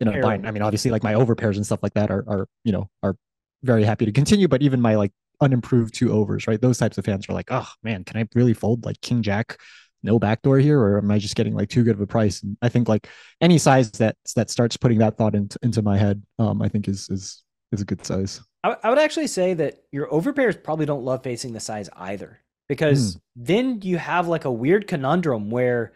in 0.00 0.08
a 0.08 0.12
bind 0.20 0.46
i 0.46 0.50
mean 0.50 0.62
obviously 0.62 0.90
like 0.90 1.02
my 1.02 1.14
over 1.14 1.34
pairs 1.34 1.56
and 1.56 1.64
stuff 1.64 1.82
like 1.82 1.94
that 1.94 2.10
are 2.10 2.22
are 2.28 2.46
you 2.62 2.72
know 2.72 2.90
are 3.02 3.16
very 3.62 3.84
happy 3.84 4.04
to 4.04 4.12
continue 4.12 4.48
but 4.48 4.60
even 4.60 4.82
my 4.82 4.96
like 4.96 5.12
unimproved 5.42 5.92
two 5.94 6.10
overs 6.12 6.46
right? 6.46 6.60
Those 6.60 6.78
types 6.78 6.96
of 6.98 7.04
fans 7.04 7.28
are 7.28 7.34
like 7.34 7.50
oh 7.50 7.68
man 7.82 8.04
can 8.04 8.16
i 8.20 8.26
really 8.34 8.54
fold 8.54 8.84
like 8.86 9.00
king 9.02 9.22
jack? 9.22 9.58
No 10.04 10.18
backdoor 10.18 10.58
here 10.58 10.80
or 10.80 10.98
am 10.98 11.10
i 11.10 11.18
just 11.18 11.36
getting 11.36 11.54
like 11.54 11.68
too 11.68 11.84
good 11.84 11.94
of 11.96 12.00
a 12.00 12.06
price? 12.06 12.42
And 12.42 12.56
i 12.62 12.68
think 12.68 12.88
like 12.88 13.08
any 13.40 13.58
size 13.58 13.90
that 13.92 14.16
that 14.36 14.48
starts 14.50 14.76
putting 14.76 14.98
that 14.98 15.16
thought 15.18 15.34
into 15.34 15.58
into 15.62 15.82
my 15.82 15.98
head 15.98 16.22
um 16.38 16.62
i 16.62 16.68
think 16.68 16.88
is 16.88 17.08
is 17.10 17.44
is 17.72 17.80
a 17.80 17.84
good 17.84 18.04
size. 18.04 18.40
I, 18.64 18.76
I 18.82 18.88
would 18.90 18.98
actually 18.98 19.28
say 19.28 19.54
that 19.54 19.84
your 19.92 20.06
overpairs 20.08 20.62
probably 20.62 20.86
don't 20.86 21.04
love 21.04 21.22
facing 21.22 21.52
the 21.52 21.60
size 21.60 21.88
either 21.96 22.38
because 22.68 23.18
then 23.34 23.80
you 23.82 23.96
have 23.98 24.28
like 24.28 24.44
a 24.44 24.50
weird 24.52 24.86
conundrum 24.86 25.50
where 25.50 25.92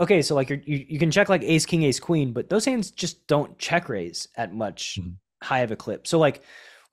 okay 0.00 0.22
so 0.22 0.34
like 0.34 0.48
you're, 0.50 0.60
you 0.64 0.84
you 0.88 0.98
can 0.98 1.10
check 1.10 1.28
like 1.28 1.42
ace 1.42 1.66
king 1.66 1.82
ace 1.82 2.00
queen 2.00 2.32
but 2.32 2.48
those 2.48 2.64
hands 2.64 2.90
just 2.90 3.26
don't 3.26 3.58
check 3.58 3.88
raise 3.88 4.28
at 4.36 4.52
much 4.54 4.98
Mhm. 5.00 5.14
high 5.42 5.60
of 5.60 5.70
a 5.70 5.76
clip. 5.76 6.06
So 6.06 6.18
like 6.18 6.42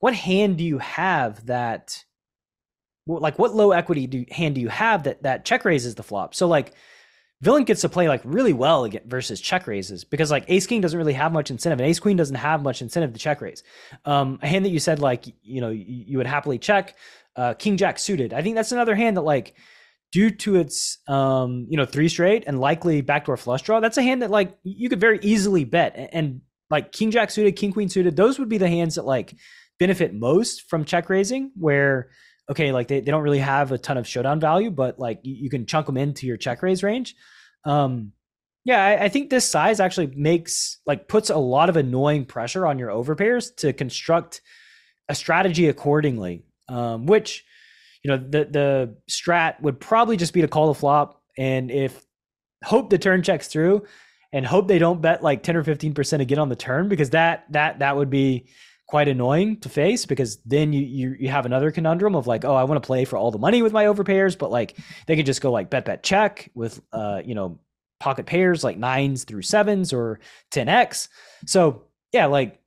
what 0.00 0.14
hand 0.14 0.56
do 0.58 0.64
you 0.64 0.78
have 0.78 1.46
that 1.46 2.04
like 3.06 3.38
what 3.38 3.54
low 3.54 3.70
equity 3.72 4.06
do 4.06 4.24
hand 4.30 4.56
do 4.56 4.60
you 4.60 4.68
have 4.68 5.04
that 5.04 5.22
that 5.22 5.44
check 5.44 5.64
raises 5.64 5.94
the 5.94 6.02
flop? 6.02 6.34
So 6.34 6.46
like 6.48 6.72
villain 7.40 7.64
gets 7.64 7.82
to 7.82 7.88
play 7.88 8.08
like 8.08 8.22
really 8.24 8.52
well 8.52 8.84
again 8.84 9.02
versus 9.06 9.40
check 9.40 9.66
raises 9.66 10.04
because 10.04 10.30
like 10.30 10.44
ace 10.48 10.66
king 10.66 10.80
doesn't 10.80 10.98
really 10.98 11.12
have 11.12 11.32
much 11.32 11.50
incentive 11.50 11.78
and 11.78 11.88
ace 11.88 12.00
queen 12.00 12.16
doesn't 12.16 12.36
have 12.36 12.62
much 12.62 12.82
incentive 12.82 13.12
to 13.12 13.18
check 13.18 13.40
raise. 13.40 13.62
Um 14.04 14.38
a 14.42 14.46
hand 14.46 14.64
that 14.64 14.70
you 14.70 14.80
said 14.80 14.98
like 14.98 15.26
you 15.42 15.60
know 15.60 15.70
you, 15.70 15.84
you 15.86 16.18
would 16.18 16.26
happily 16.26 16.58
check 16.58 16.96
uh 17.36 17.54
king 17.54 17.76
jack 17.76 17.98
suited. 17.98 18.32
I 18.32 18.42
think 18.42 18.56
that's 18.56 18.72
another 18.72 18.94
hand 18.94 19.16
that 19.16 19.22
like 19.22 19.54
due 20.12 20.30
to 20.30 20.56
its 20.56 20.98
um 21.08 21.66
you 21.68 21.76
know 21.76 21.86
three 21.86 22.08
straight 22.08 22.44
and 22.46 22.60
likely 22.60 23.00
backdoor 23.02 23.36
flush 23.36 23.62
draw 23.62 23.80
that's 23.80 23.98
a 23.98 24.02
hand 24.02 24.22
that 24.22 24.30
like 24.30 24.56
you 24.64 24.88
could 24.88 25.00
very 25.00 25.20
easily 25.22 25.64
bet. 25.64 25.94
And, 25.96 26.08
and 26.12 26.40
like 26.70 26.90
king 26.90 27.12
jack 27.12 27.30
suited 27.30 27.52
king 27.52 27.72
queen 27.72 27.88
suited 27.88 28.16
those 28.16 28.38
would 28.38 28.48
be 28.48 28.58
the 28.58 28.68
hands 28.68 28.96
that 28.96 29.04
like 29.04 29.36
benefit 29.78 30.14
most 30.14 30.68
from 30.68 30.84
check 30.84 31.10
raising 31.10 31.50
where 31.54 32.10
okay 32.50 32.72
like 32.72 32.88
they, 32.88 33.00
they 33.00 33.10
don't 33.10 33.22
really 33.22 33.38
have 33.38 33.72
a 33.72 33.78
ton 33.78 33.98
of 33.98 34.06
showdown 34.06 34.40
value 34.40 34.70
but 34.70 34.98
like 34.98 35.20
you, 35.22 35.34
you 35.34 35.50
can 35.50 35.66
chunk 35.66 35.86
them 35.86 35.96
into 35.96 36.26
your 36.26 36.36
check 36.36 36.62
raise 36.62 36.82
range 36.82 37.14
um 37.64 38.12
Yeah, 38.64 38.84
I, 38.84 39.04
I, 39.04 39.08
think 39.08 39.30
this 39.30 39.48
size 39.48 39.78
actually 39.78 40.08
makes 40.16 40.80
like 40.86 41.06
puts 41.06 41.30
a 41.30 41.36
lot 41.36 41.68
of 41.68 41.76
annoying 41.76 42.24
pressure 42.24 42.66
on 42.66 42.80
your 42.80 42.90
overpairs 42.90 43.54
to 43.58 43.72
construct 43.72 44.42
a 45.08 45.14
strategy 45.14 45.68
accordingly. 45.68 46.42
Um, 46.68 47.06
which, 47.06 47.44
you 48.02 48.10
know, 48.10 48.16
the 48.16 48.44
the 48.44 48.96
strat 49.08 49.60
would 49.62 49.78
probably 49.78 50.16
just 50.16 50.32
be 50.32 50.40
to 50.40 50.48
call 50.48 50.66
the 50.66 50.74
flop, 50.74 51.22
and 51.38 51.70
if 51.70 52.04
hope 52.64 52.90
the 52.90 52.98
turn 52.98 53.22
checks 53.22 53.46
through, 53.46 53.84
and 54.32 54.44
hope 54.44 54.66
they 54.66 54.80
don't 54.80 55.00
bet 55.00 55.22
like 55.22 55.44
ten 55.44 55.56
or 55.56 55.62
fifteen 55.62 55.94
percent 55.94 56.22
again 56.22 56.40
on 56.40 56.48
the 56.48 56.56
turn, 56.56 56.88
because 56.88 57.10
that 57.10 57.44
that 57.50 57.78
that 57.78 57.96
would 57.96 58.10
be 58.10 58.48
quite 58.86 59.08
annoying 59.08 59.58
to 59.60 59.68
face 59.68 60.06
because 60.06 60.38
then 60.44 60.72
you, 60.72 60.82
you 60.82 61.16
you 61.18 61.28
have 61.28 61.46
another 61.46 61.70
conundrum 61.70 62.14
of 62.14 62.26
like 62.26 62.44
oh 62.44 62.54
I 62.54 62.64
want 62.64 62.82
to 62.82 62.86
play 62.86 63.04
for 63.04 63.16
all 63.16 63.30
the 63.30 63.38
money 63.38 63.62
with 63.62 63.72
my 63.72 63.86
overpairs 63.86 64.38
but 64.38 64.50
like 64.50 64.76
they 65.06 65.16
could 65.16 65.26
just 65.26 65.40
go 65.40 65.50
like 65.50 65.70
bet 65.70 65.84
bet 65.84 66.02
check 66.02 66.50
with 66.54 66.80
uh 66.92 67.20
you 67.24 67.34
know 67.34 67.58
pocket 67.98 68.26
pairs 68.26 68.62
like 68.62 68.78
nines 68.78 69.24
through 69.24 69.42
sevens 69.42 69.92
or 69.92 70.20
10x 70.52 71.08
so 71.46 71.84
yeah 72.12 72.26
like 72.26 72.60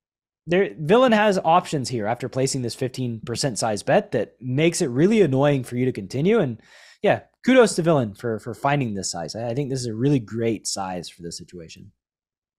there 0.49 0.71
villain 0.79 1.11
has 1.11 1.39
options 1.45 1.87
here 1.87 2.07
after 2.07 2.27
placing 2.27 2.63
this 2.63 2.75
15% 2.75 3.57
size 3.57 3.83
bet 3.83 4.11
that 4.11 4.35
makes 4.41 4.81
it 4.81 4.87
really 4.87 5.21
annoying 5.21 5.63
for 5.63 5.77
you 5.77 5.85
to 5.85 5.91
continue. 5.91 6.39
And 6.39 6.59
yeah 7.01 7.21
kudos 7.45 7.75
to 7.75 7.81
villain 7.81 8.13
for 8.13 8.39
for 8.39 8.53
finding 8.53 8.93
this 8.93 9.11
size. 9.11 9.35
I, 9.35 9.49
I 9.49 9.53
think 9.53 9.69
this 9.69 9.79
is 9.79 9.85
a 9.85 9.93
really 9.93 10.19
great 10.19 10.67
size 10.67 11.07
for 11.07 11.21
this 11.21 11.37
situation. 11.37 11.91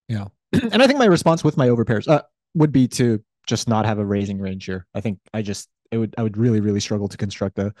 Yeah. 0.07 0.27
And 0.53 0.81
I 0.81 0.87
think 0.87 0.99
my 0.99 1.05
response 1.05 1.43
with 1.43 1.57
my 1.57 1.67
overpairs 1.67 2.07
uh, 2.07 2.23
would 2.55 2.71
be 2.71 2.87
to 2.89 3.23
just 3.47 3.67
not 3.67 3.85
have 3.85 3.99
a 3.99 4.05
raising 4.05 4.39
range 4.39 4.65
here. 4.65 4.85
I 4.93 5.01
think 5.01 5.19
I 5.33 5.41
just 5.41 5.69
it 5.91 5.97
would 5.97 6.15
I 6.17 6.23
would 6.23 6.37
really 6.37 6.59
really 6.59 6.79
struggle 6.79 7.07
to 7.07 7.17
construct 7.17 7.59
a 7.59 7.73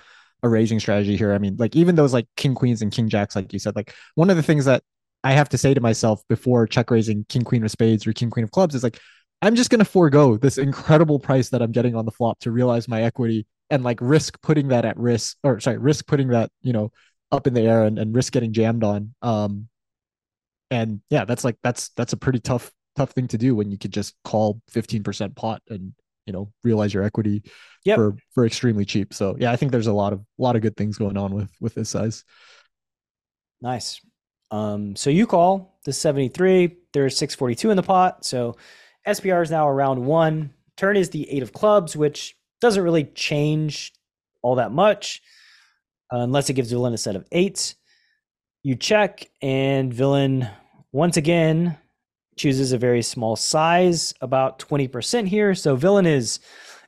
a 0.43 0.49
raising 0.49 0.79
strategy 0.79 1.15
here. 1.15 1.33
I 1.33 1.37
mean, 1.37 1.55
like 1.57 1.75
even 1.75 1.95
those 1.95 2.13
like 2.13 2.27
king 2.35 2.55
queens 2.55 2.81
and 2.81 2.91
king 2.91 3.09
jacks, 3.09 3.35
like 3.35 3.53
you 3.53 3.59
said, 3.59 3.75
like 3.75 3.93
one 4.15 4.29
of 4.29 4.37
the 4.37 4.43
things 4.43 4.65
that 4.65 4.83
I 5.23 5.33
have 5.33 5.49
to 5.49 5.57
say 5.57 5.73
to 5.73 5.81
myself 5.81 6.21
before 6.27 6.65
check 6.67 6.89
raising 6.89 7.25
king 7.29 7.43
queen 7.43 7.63
of 7.63 7.71
spades 7.71 8.07
or 8.07 8.13
king 8.13 8.29
queen 8.29 8.43
of 8.43 8.51
clubs 8.51 8.75
is 8.75 8.83
like 8.83 8.99
I'm 9.41 9.55
just 9.55 9.69
gonna 9.69 9.85
forego 9.85 10.37
this 10.37 10.57
incredible 10.57 11.19
price 11.19 11.49
that 11.49 11.61
I'm 11.61 11.71
getting 11.71 11.95
on 11.95 12.05
the 12.05 12.11
flop 12.11 12.39
to 12.39 12.51
realize 12.51 12.87
my 12.87 13.03
equity 13.03 13.45
and 13.69 13.83
like 13.83 13.99
risk 14.01 14.41
putting 14.41 14.69
that 14.69 14.85
at 14.85 14.97
risk 14.97 15.37
or 15.43 15.59
sorry 15.59 15.77
risk 15.77 16.07
putting 16.07 16.29
that 16.29 16.51
you 16.61 16.73
know 16.73 16.91
up 17.31 17.47
in 17.47 17.53
the 17.53 17.61
air 17.61 17.83
and, 17.85 17.97
and 17.97 18.13
risk 18.15 18.33
getting 18.33 18.53
jammed 18.53 18.83
on. 18.83 19.13
Um, 19.21 19.69
and 20.69 21.01
yeah, 21.09 21.25
that's 21.25 21.43
like 21.43 21.57
that's 21.63 21.89
that's 21.89 22.13
a 22.13 22.17
pretty 22.17 22.39
tough 22.39 22.71
tough 22.95 23.11
thing 23.11 23.27
to 23.29 23.37
do 23.37 23.55
when 23.55 23.71
you 23.71 23.77
could 23.77 23.93
just 23.93 24.15
call 24.23 24.61
15% 24.71 25.35
pot 25.35 25.61
and 25.69 25.93
you 26.25 26.33
know 26.33 26.51
realize 26.63 26.93
your 26.93 27.03
equity 27.03 27.43
yep. 27.83 27.97
for 27.97 28.15
for 28.33 28.45
extremely 28.45 28.85
cheap. 28.85 29.13
So 29.13 29.35
yeah 29.39 29.51
i 29.51 29.55
think 29.55 29.71
there's 29.71 29.87
a 29.87 29.93
lot 29.93 30.13
of 30.13 30.19
a 30.19 30.41
lot 30.41 30.55
of 30.55 30.61
good 30.61 30.77
things 30.77 30.97
going 30.97 31.17
on 31.17 31.33
with 31.33 31.51
with 31.59 31.73
this 31.73 31.89
size. 31.89 32.23
Nice. 33.61 33.99
Um 34.51 34.95
so 34.95 35.09
you 35.09 35.27
call 35.27 35.79
the 35.85 35.93
73 35.93 36.77
there's 36.93 37.17
642 37.17 37.71
in 37.71 37.77
the 37.77 37.83
pot. 37.83 38.25
So 38.25 38.57
spr 39.07 39.43
is 39.43 39.51
now 39.51 39.67
around 39.67 40.05
one. 40.05 40.53
Turn 40.77 40.97
is 40.97 41.09
the 41.09 41.29
eight 41.29 41.43
of 41.43 41.53
clubs 41.53 41.95
which 41.95 42.35
doesn't 42.59 42.83
really 42.83 43.05
change 43.05 43.91
all 44.43 44.55
that 44.55 44.71
much 44.71 45.21
uh, 46.13 46.17
unless 46.17 46.49
it 46.49 46.53
gives 46.53 46.71
villain 46.71 46.93
a 46.93 46.97
set 46.97 47.15
of 47.15 47.25
eights. 47.31 47.75
You 48.63 48.75
check 48.75 49.27
and 49.41 49.91
villain 49.91 50.47
once 50.91 51.17
again 51.17 51.77
chooses 52.37 52.71
a 52.71 52.77
very 52.77 53.01
small 53.01 53.35
size, 53.35 54.13
about 54.21 54.59
20% 54.59 55.27
here. 55.27 55.53
So 55.55 55.75
villain 55.75 56.05
is 56.05 56.39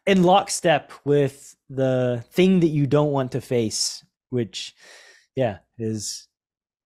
in 0.06 0.24
lockstep 0.24 0.92
with 1.06 1.56
the 1.70 2.24
thing 2.32 2.60
that 2.62 2.68
you 2.68 2.88
don't 2.88 3.12
want 3.12 3.32
to 3.34 3.42
face, 3.42 4.04
which, 4.30 4.76
yeah, 5.36 5.60
is 5.78 6.28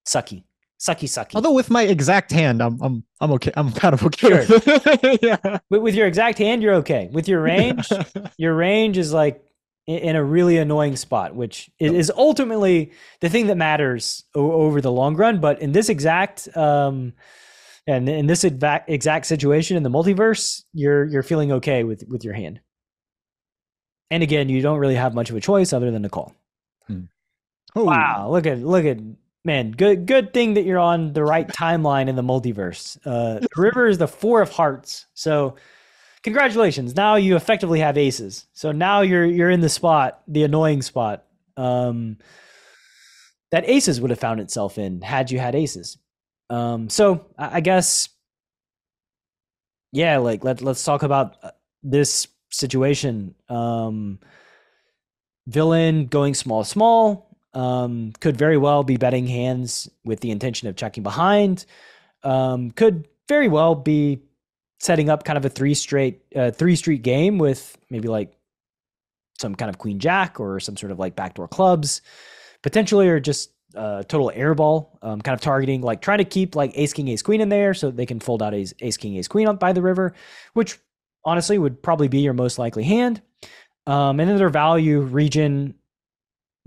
sucky. 0.08 0.44
Sucky, 0.80 1.06
sucky. 1.06 1.34
Although 1.34 1.54
with 1.54 1.72
my 1.72 1.84
exact 1.84 2.32
hand, 2.32 2.62
I'm 2.62 2.80
I'm 2.84 3.04
I'm 3.20 3.32
okay. 3.32 3.52
I'm 3.56 3.72
kind 3.72 3.96
of 3.96 4.06
okay. 4.06 4.46
Sure. 4.46 5.18
yeah. 5.24 5.58
With, 5.72 5.82
with 5.82 5.96
your 5.96 6.06
exact 6.06 6.38
hand, 6.38 6.62
you're 6.62 6.76
okay. 6.76 7.10
With 7.12 7.28
your 7.28 7.42
range, 7.42 7.90
your 8.38 8.54
range 8.54 9.00
is 9.00 9.12
like 9.12 9.44
in 9.88 10.16
a 10.16 10.24
really 10.24 10.58
annoying 10.58 10.96
spot, 10.96 11.34
which 11.34 11.72
is 11.80 12.12
ultimately 12.16 12.92
the 13.22 13.30
thing 13.30 13.48
that 13.48 13.56
matters 13.56 14.26
over 14.36 14.82
the 14.82 14.92
long 14.92 15.16
run. 15.16 15.40
But 15.40 15.62
in 15.62 15.72
this 15.72 15.90
exact 15.90 16.56
um, 16.56 17.14
and 17.88 18.08
in 18.10 18.28
this 18.28 18.44
exact 18.44 18.90
exact 18.90 19.26
situation 19.26 19.78
in 19.78 19.84
the 19.84 19.90
multiverse, 19.90 20.64
you're 20.74 21.06
you're 21.06 21.24
feeling 21.24 21.54
okay 21.54 21.84
with 21.84 22.04
with 22.08 22.24
your 22.24 22.34
hand. 22.34 22.60
And 24.12 24.24
again, 24.24 24.50
you 24.50 24.62
don't 24.62 24.80
really 24.80 24.96
have 24.96 25.14
much 25.14 25.30
of 25.30 25.36
a 25.36 25.42
choice 25.42 25.74
other 25.74 25.92
than 25.92 26.04
to 26.04 26.10
call. 26.10 26.36
Hmm. 26.88 27.04
Oh. 27.76 27.86
Wow, 27.86 28.30
look 28.30 28.46
at 28.46 28.60
look 28.60 28.86
at 28.86 28.98
man, 29.46 29.72
good 29.72 30.06
good 30.06 30.34
thing 30.34 30.56
that 30.56 30.66
you're 30.66 30.80
on 30.80 31.14
the 31.14 31.24
right 31.24 31.48
timeline 31.48 32.10
in 32.10 32.16
the 32.16 32.22
multiverse. 32.22 32.98
Uh, 33.06 33.46
River 33.56 33.88
is 33.88 33.98
the 33.98 34.08
four 34.08 34.42
of 34.42 34.52
hearts, 34.52 35.06
so 35.14 35.56
congratulations. 36.24 36.96
Now 36.96 37.16
you 37.16 37.38
effectively 37.38 37.80
have 37.80 37.98
aces. 37.98 38.48
So 38.54 38.74
now 38.74 39.02
you're 39.02 39.26
you're 39.26 39.50
in 39.50 39.62
the 39.62 39.70
spot, 39.70 40.22
the 40.28 40.44
annoying 40.44 40.82
spot. 40.82 41.24
Um, 41.56 42.18
that 43.52 43.68
aces 43.68 44.02
would 44.02 44.10
have 44.10 44.20
found 44.20 44.42
itself 44.42 44.78
in 44.78 45.02
had 45.02 45.32
you 45.32 45.40
had 45.40 45.56
aces. 45.56 45.98
Um, 46.50 46.90
so 46.90 47.28
I, 47.38 47.62
guess, 47.62 48.10
yeah, 49.92 50.18
like 50.18 50.44
let 50.44 50.62
let's 50.62 50.84
talk 50.84 51.04
about 51.04 51.38
uh, 51.44 51.52
this 51.84 52.28
situation. 52.50 53.36
Um, 53.50 54.20
villain 55.48 56.06
going 56.06 56.34
small, 56.34 56.64
small. 56.64 57.28
Um, 57.54 58.14
could 58.20 58.38
very 58.38 58.58
well 58.58 58.84
be 58.84 58.98
betting 58.98 59.28
hands 59.28 59.90
with 60.04 60.20
the 60.20 60.32
intention 60.32 60.68
of 60.68 60.76
checking 60.76 61.04
behind. 61.04 61.66
Um, 62.24 62.72
could 62.72 63.08
very 63.28 63.48
well 63.48 63.74
be 63.76 64.22
setting 64.80 65.10
up 65.10 65.24
kind 65.24 65.38
of 65.38 65.46
a 65.46 65.50
three 65.50 65.74
straight, 65.74 66.22
uh, 66.36 66.52
three 66.52 66.76
street 66.76 67.02
game 67.02 67.40
with 67.40 67.78
maybe 67.90 68.08
like 68.08 68.34
some 69.40 69.56
kind 69.56 69.70
of 69.70 69.78
queen 69.78 70.00
jack 70.00 70.40
or 70.40 70.60
some 70.60 70.78
sort 70.78 70.92
of 70.92 71.00
like 71.00 71.16
backdoor 71.16 71.48
clubs, 71.48 72.02
potentially, 72.62 73.08
or 73.08 73.20
just 73.20 73.52
uh, 73.76 74.04
total 74.04 74.32
airball, 74.36 74.90
um, 75.02 75.22
kind 75.22 75.34
of 75.34 75.42
targeting 75.42 75.82
like 75.82 76.02
trying 76.02 76.20
to 76.20 76.26
keep 76.26 76.56
like 76.56 76.72
ace 76.76 76.94
king 76.94 77.08
ace 77.10 77.22
queen 77.22 77.42
in 77.42 77.50
there 77.50 77.74
so 77.74 77.92
they 77.92 78.06
can 78.06 78.20
fold 78.20 78.42
out 78.42 78.54
ace, 78.54 78.74
ace 78.80 78.98
king 78.98 79.18
ace 79.18 79.28
queen 79.28 79.54
by 79.58 79.74
the 79.74 79.82
river, 79.82 80.14
which 80.54 80.80
honestly 81.26 81.58
would 81.58 81.82
probably 81.82 82.08
be 82.08 82.20
your 82.20 82.34
most 82.34 82.58
likely 82.58 82.84
hand. 82.84 83.22
Um, 83.86 84.20
and 84.20 84.30
then 84.30 84.38
their 84.38 84.50
value 84.50 85.02
region, 85.02 85.76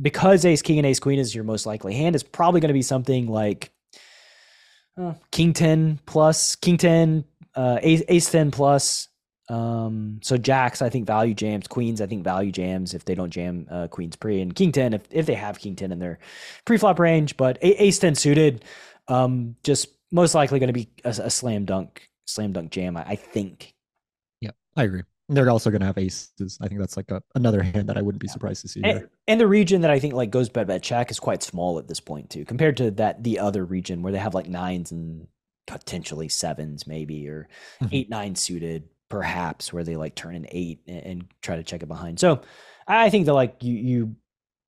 because 0.01 0.45
ace 0.45 0.63
king 0.63 0.79
and 0.79 0.87
ace 0.87 1.01
queen 1.01 1.19
is 1.19 1.35
your 1.35 1.45
most 1.45 1.67
likely 1.67 1.95
hand, 1.95 2.15
is 2.15 2.23
probably 2.23 2.61
going 2.61 2.69
to 2.69 2.75
be 2.75 2.83
something 2.83 3.27
like 3.27 3.71
uh, 4.99 5.15
king 5.31 5.53
ten 5.53 6.01
plus, 6.07 6.57
king 6.57 6.77
ten, 6.77 7.25
uh, 7.55 7.79
ace 7.83 8.03
ace 8.09 8.31
ten 8.31 8.51
plus, 8.51 9.09
um, 9.51 10.21
so 10.23 10.37
jacks, 10.37 10.81
I 10.81 10.89
think 10.89 11.07
value 11.07 11.35
jams. 11.35 11.67
Queens, 11.67 12.01
I 12.01 12.07
think 12.07 12.23
value 12.23 12.53
jams 12.53 12.95
if 12.95 13.05
they 13.05 13.17
don't 13.17 13.31
jam 13.31 13.67
uh, 13.69 13.89
queens 13.89 14.15
pre 14.15 14.41
and 14.41 14.55
king 14.55 14.71
ten 14.71 14.95
if 14.95 15.03
if 15.11 15.27
they 15.27 15.35
have 15.35 15.59
king 15.59 15.75
ten 15.75 15.91
in 15.91 15.99
their 15.99 16.21
pre-flop 16.65 17.01
range. 17.01 17.37
But 17.37 17.59
ace 17.61 17.99
ten 17.99 18.15
suited, 18.15 18.65
um, 19.09 19.57
just 19.65 19.89
most 20.13 20.37
likely 20.37 20.61
going 20.61 20.69
to 20.69 20.73
be 20.73 20.89
a, 21.05 21.09
a, 21.09 21.31
slam 21.31 21.65
dunk, 21.65 22.09
slam 22.27 22.53
dunk 22.53 22.71
jam. 22.71 22.97
I, 22.97 23.05
I 23.09 23.17
think. 23.17 23.75
Yeah, 24.41 24.53
I 24.77 24.85
agree. 24.85 25.03
They're 25.29 25.51
also 25.51 25.71
going 25.71 25.81
to 25.81 25.87
have 25.87 25.99
aces. 25.99 26.59
I 26.61 26.69
think 26.69 26.81
that's 26.81 26.97
like 26.97 27.11
a, 27.11 27.21
another 27.35 27.63
hand 27.63 27.89
that 27.89 27.99
I 27.99 28.03
wouldn't 28.03 28.21
be 28.21 28.29
surprised 28.29 28.63
to 28.63 28.69
see. 28.69 28.83
And, 28.85 29.09
and, 29.29 29.41
the 29.41 29.47
region 29.47 29.81
that 29.83 29.91
I 29.91 29.99
think 29.99 30.15
like 30.15 30.31
goes 30.31 30.49
bet 30.49 30.69
bet 30.69 30.83
check 30.83 31.11
is 31.11 31.19
quite 31.19 31.43
small 31.43 31.79
at 31.81 31.89
this 31.89 32.01
point 32.01 32.31
too, 32.31 32.45
compared 32.45 32.77
to 32.77 32.93
that 32.93 33.25
the 33.25 33.41
other 33.41 33.65
region 33.65 34.03
where 34.03 34.13
they 34.13 34.19
have 34.19 34.35
like 34.35 34.49
nines 34.49 34.93
and 34.93 35.27
potentially 35.67 36.29
sevens 36.29 36.87
maybe 36.87 37.29
or 37.29 37.49
mm-hmm. 37.81 37.95
eight 37.95 38.11
nine 38.11 38.35
suited 38.35 38.89
perhaps 39.11 39.73
where 39.73 39.85
they 39.85 39.97
like 39.97 40.15
turn 40.15 40.35
an 40.35 40.47
eight 40.51 40.81
and, 40.87 41.05
and 41.05 41.25
try 41.43 41.57
to 41.57 41.63
check 41.63 41.83
it 41.83 41.89
behind. 41.89 42.19
So 42.19 42.41
I 42.89 43.11
think 43.11 43.27
that 43.27 43.35
like 43.35 43.63
you 43.63 43.75
you 43.75 44.17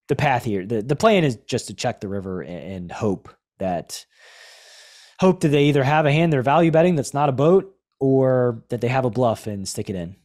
the 0.09 0.17
path 0.17 0.45
here 0.45 0.67
the 0.67 0.83
the 0.83 0.97
plan 0.97 1.25
is 1.25 1.37
just 1.47 1.69
to 1.69 1.75
check 1.75 2.01
the 2.01 2.09
river 2.09 2.43
and, 2.43 2.73
and 2.73 2.93
hope 2.93 3.31
that 3.59 4.05
hope 5.19 5.41
that 5.41 5.49
they 5.49 5.65
either 5.65 5.85
have 5.85 6.05
a 6.05 6.13
hand 6.13 6.33
they're 6.33 6.43
value 6.43 6.71
betting 6.71 6.97
that's 6.97 7.15
not 7.15 7.29
a 7.29 7.33
boat 7.33 7.75
or 8.01 8.65
that 8.69 8.81
they 8.81 8.89
have 8.89 9.05
a 9.05 9.11
bluff 9.11 9.47
and 9.47 9.67
stick 9.67 9.89
it 9.89 9.95
in. 9.95 10.17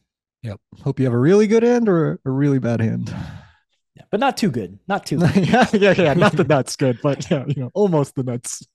Yep. 0.42 0.60
Hope 0.82 0.98
you 0.98 1.06
have 1.06 1.14
a 1.14 1.18
really 1.18 1.46
good 1.46 1.62
hand 1.62 1.88
or 1.88 2.18
a 2.24 2.30
really 2.30 2.58
bad 2.58 2.80
hand. 2.80 3.14
Yeah, 3.94 4.02
but 4.10 4.18
not 4.20 4.36
too 4.36 4.50
good. 4.50 4.78
Not 4.88 5.06
too 5.06 5.18
good. 5.32 5.46
yeah, 5.48 5.66
yeah, 5.72 5.94
yeah. 5.96 6.14
Not 6.14 6.32
the 6.32 6.44
nuts 6.44 6.74
good, 6.76 6.98
but 7.02 7.30
yeah, 7.30 7.44
you 7.46 7.62
know, 7.62 7.70
almost 7.74 8.16
the 8.16 8.24
nuts. 8.24 8.66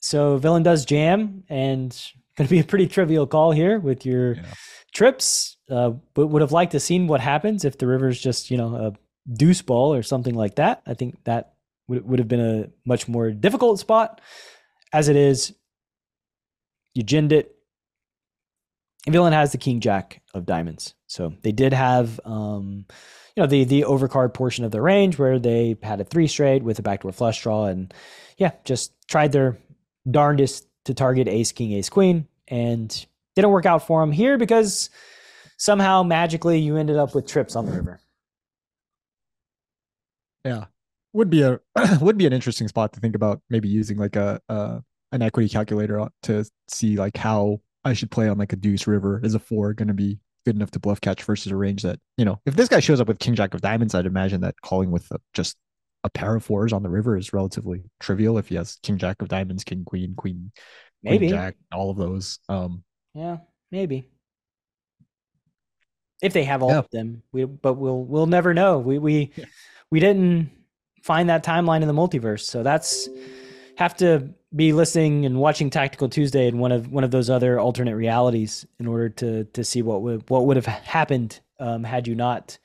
So 0.00 0.36
villain 0.36 0.62
does 0.62 0.84
jam 0.84 1.44
and 1.48 1.98
going 2.38 2.46
to 2.46 2.50
be 2.50 2.60
a 2.60 2.64
pretty 2.64 2.86
trivial 2.86 3.26
call 3.26 3.50
here 3.50 3.78
with 3.78 4.06
your 4.06 4.34
yeah. 4.34 4.42
trips. 4.94 5.56
Uh, 5.68 5.90
but 6.14 6.28
would 6.28 6.40
have 6.40 6.52
liked 6.52 6.72
to 6.72 6.80
seen 6.80 7.08
what 7.08 7.20
happens 7.20 7.64
if 7.64 7.76
the 7.76 7.86
river's 7.86 8.18
just 8.18 8.50
you 8.50 8.56
know 8.56 8.74
a 8.74 8.92
deuce 9.30 9.60
ball 9.60 9.92
or 9.92 10.02
something 10.02 10.34
like 10.34 10.54
that. 10.54 10.82
I 10.86 10.94
think 10.94 11.22
that 11.24 11.54
would 11.88 12.08
would 12.08 12.18
have 12.20 12.28
been 12.28 12.40
a 12.40 12.70
much 12.86 13.08
more 13.08 13.30
difficult 13.30 13.78
spot. 13.78 14.20
As 14.92 15.08
it 15.08 15.16
is, 15.16 15.54
you 16.94 17.02
ginned 17.02 17.32
it. 17.32 17.54
Villain 19.06 19.32
has 19.32 19.52
the 19.52 19.58
king 19.58 19.80
jack 19.80 20.22
of 20.32 20.46
diamonds, 20.46 20.94
so 21.06 21.34
they 21.42 21.52
did 21.52 21.72
have 21.72 22.18
um, 22.24 22.86
you 23.36 23.42
know 23.42 23.46
the 23.46 23.64
the 23.64 23.82
overcard 23.82 24.32
portion 24.32 24.64
of 24.64 24.70
the 24.70 24.80
range 24.80 25.18
where 25.18 25.38
they 25.38 25.76
had 25.82 26.00
a 26.00 26.04
three 26.04 26.28
straight 26.28 26.62
with 26.62 26.78
a 26.78 26.82
backdoor 26.82 27.12
flush 27.12 27.42
draw, 27.42 27.66
and 27.66 27.92
yeah, 28.38 28.52
just 28.64 28.92
tried 29.08 29.32
their 29.32 29.58
darndest 30.10 30.67
to 30.88 30.94
target 30.94 31.28
ace, 31.28 31.52
king, 31.52 31.72
ace, 31.72 31.90
queen, 31.90 32.26
and 32.48 33.06
didn't 33.36 33.50
work 33.50 33.66
out 33.66 33.86
for 33.86 34.02
him 34.02 34.10
here 34.10 34.38
because 34.38 34.88
somehow 35.58 36.02
magically 36.02 36.58
you 36.58 36.76
ended 36.76 36.96
up 36.96 37.14
with 37.14 37.26
trips 37.26 37.54
on 37.54 37.66
the 37.66 37.72
river. 37.72 38.00
Yeah, 40.44 40.64
would 41.12 41.28
be 41.28 41.42
a 41.42 41.60
would 42.00 42.16
be 42.16 42.26
an 42.26 42.32
interesting 42.32 42.68
spot 42.68 42.94
to 42.94 43.00
think 43.00 43.14
about 43.14 43.42
maybe 43.50 43.68
using 43.68 43.98
like 43.98 44.16
a, 44.16 44.40
an 45.12 45.22
equity 45.22 45.48
calculator 45.48 46.08
to 46.22 46.44
see 46.68 46.96
like 46.96 47.16
how 47.16 47.60
I 47.84 47.92
should 47.92 48.10
play 48.10 48.28
on 48.28 48.38
like 48.38 48.54
a 48.54 48.56
deuce 48.56 48.86
river. 48.86 49.20
Is 49.22 49.34
a 49.34 49.38
four 49.38 49.74
going 49.74 49.88
to 49.88 49.94
be 49.94 50.18
good 50.46 50.56
enough 50.56 50.70
to 50.70 50.80
bluff 50.80 51.02
catch 51.02 51.22
versus 51.22 51.52
a 51.52 51.56
range 51.56 51.82
that 51.82 52.00
you 52.16 52.24
know 52.24 52.40
if 52.46 52.56
this 52.56 52.70
guy 52.70 52.80
shows 52.80 52.98
up 52.98 53.08
with 53.08 53.18
king 53.18 53.34
jack 53.34 53.52
of 53.52 53.60
diamonds, 53.60 53.94
I'd 53.94 54.06
imagine 54.06 54.40
that 54.40 54.54
calling 54.62 54.90
with 54.90 55.10
a, 55.10 55.20
just 55.34 55.58
a 56.04 56.10
pair 56.10 56.34
of 56.34 56.44
fours 56.44 56.72
on 56.72 56.82
the 56.82 56.88
river 56.88 57.16
is 57.16 57.32
relatively 57.32 57.82
trivial 58.00 58.38
if 58.38 58.48
he 58.48 58.54
has 58.54 58.78
king 58.82 58.98
jack 58.98 59.20
of 59.22 59.28
diamonds, 59.28 59.64
king 59.64 59.84
queen, 59.84 60.14
queen, 60.16 60.52
maybe 61.02 61.26
queen 61.28 61.30
jack, 61.30 61.56
all 61.72 61.90
of 61.90 61.96
those. 61.96 62.38
Um, 62.48 62.84
yeah, 63.14 63.38
maybe 63.70 64.08
if 66.22 66.32
they 66.32 66.44
have 66.44 66.62
all 66.62 66.70
Yeah. 66.70 66.78
of 66.78 66.90
them. 66.90 67.22
We 67.32 67.44
but 67.44 67.74
we'll 67.74 68.02
we'll 68.04 68.26
never 68.26 68.54
know. 68.54 68.78
We 68.78 68.98
we 68.98 69.32
Yeah. 69.36 69.44
we 69.90 70.00
didn't 70.00 70.50
find 71.02 71.28
that 71.30 71.44
timeline 71.44 71.82
in 71.82 71.88
the 71.88 71.94
multiverse, 71.94 72.40
so 72.42 72.62
that's 72.62 73.08
have 73.76 73.96
to 73.96 74.30
be 74.54 74.72
listening 74.72 75.24
and 75.26 75.38
watching 75.38 75.70
Tactical 75.70 76.08
Tuesday 76.08 76.48
in 76.48 76.58
one 76.58 76.72
of 76.72 76.90
one 76.90 77.04
of 77.04 77.10
those 77.10 77.30
other 77.30 77.60
alternate 77.60 77.96
realities 77.96 78.66
in 78.80 78.86
order 78.86 79.08
to 79.10 79.44
to 79.44 79.64
see 79.64 79.82
what 79.82 80.02
would 80.02 80.28
what 80.30 80.46
would 80.46 80.56
have 80.56 80.66
happened 80.66 81.40
um, 81.60 81.84
had 81.84 82.06
you 82.08 82.14
not 82.14 82.58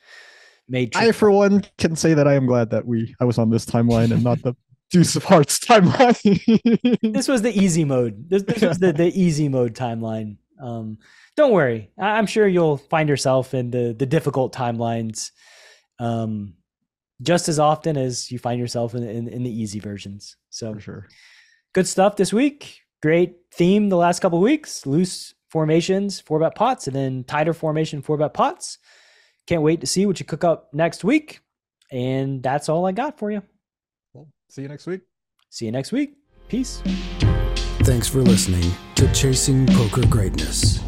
made. 0.67 0.95
I 0.95 1.11
for 1.11 1.31
one 1.31 1.63
can 1.77 1.95
say 1.95 2.13
that 2.13 2.27
I 2.27 2.33
am 2.33 2.45
glad 2.45 2.69
that 2.71 2.85
we 2.85 3.15
I 3.19 3.25
was 3.25 3.37
on 3.37 3.49
this 3.49 3.65
timeline 3.65 4.11
and 4.11 4.23
not 4.23 4.41
the 4.41 4.55
Deuce 4.91 5.15
of 5.15 5.23
Hearts 5.23 5.59
timeline. 5.59 6.99
this 7.13 7.27
was 7.27 7.41
the 7.41 7.51
easy 7.51 7.83
mode. 7.83 8.29
This, 8.29 8.43
this 8.43 8.61
was 8.61 8.77
the, 8.77 8.93
the 8.93 9.11
easy 9.19 9.49
mode 9.49 9.73
timeline. 9.73 10.37
Um, 10.61 10.99
don't 11.35 11.51
worry. 11.51 11.91
I, 11.97 12.17
I'm 12.17 12.27
sure 12.27 12.47
you'll 12.47 12.77
find 12.77 13.09
yourself 13.09 13.55
in 13.55 13.71
the, 13.71 13.95
the 13.97 14.05
difficult 14.05 14.53
timelines 14.53 15.31
um, 15.99 16.53
just 17.21 17.49
as 17.49 17.59
often 17.59 17.97
as 17.97 18.31
you 18.31 18.37
find 18.37 18.59
yourself 18.59 18.93
in, 18.93 19.03
in, 19.03 19.27
in 19.27 19.43
the 19.43 19.49
easy 19.49 19.79
versions. 19.79 20.35
So 20.49 20.73
for 20.73 20.79
sure. 20.79 21.07
good 21.73 21.87
stuff 21.87 22.15
this 22.15 22.31
week. 22.31 22.81
Great 23.01 23.35
theme 23.53 23.89
the 23.89 23.97
last 23.97 24.19
couple 24.19 24.39
weeks. 24.39 24.85
Loose 24.85 25.33
formations, 25.49 26.19
four 26.19 26.39
bet 26.39 26.55
pots, 26.55 26.87
and 26.87 26.95
then 26.95 27.23
tighter 27.23 27.53
formation, 27.53 28.01
four 28.01 28.17
bet 28.17 28.33
pots. 28.33 28.77
Can't 29.47 29.61
wait 29.61 29.81
to 29.81 29.87
see 29.87 30.05
what 30.05 30.19
you 30.19 30.25
cook 30.25 30.43
up 30.43 30.73
next 30.73 31.03
week. 31.03 31.41
And 31.91 32.41
that's 32.41 32.69
all 32.69 32.85
I 32.85 32.91
got 32.91 33.19
for 33.19 33.31
you. 33.31 33.43
Well, 34.13 34.27
see 34.49 34.63
you 34.63 34.67
next 34.67 34.87
week. 34.87 35.01
See 35.49 35.65
you 35.65 35.71
next 35.71 35.91
week. 35.91 36.15
Peace. 36.47 36.81
Thanks 37.83 38.07
for 38.07 38.21
listening 38.21 38.71
to 38.95 39.11
Chasing 39.11 39.67
Poker 39.67 40.07
Greatness. 40.07 40.79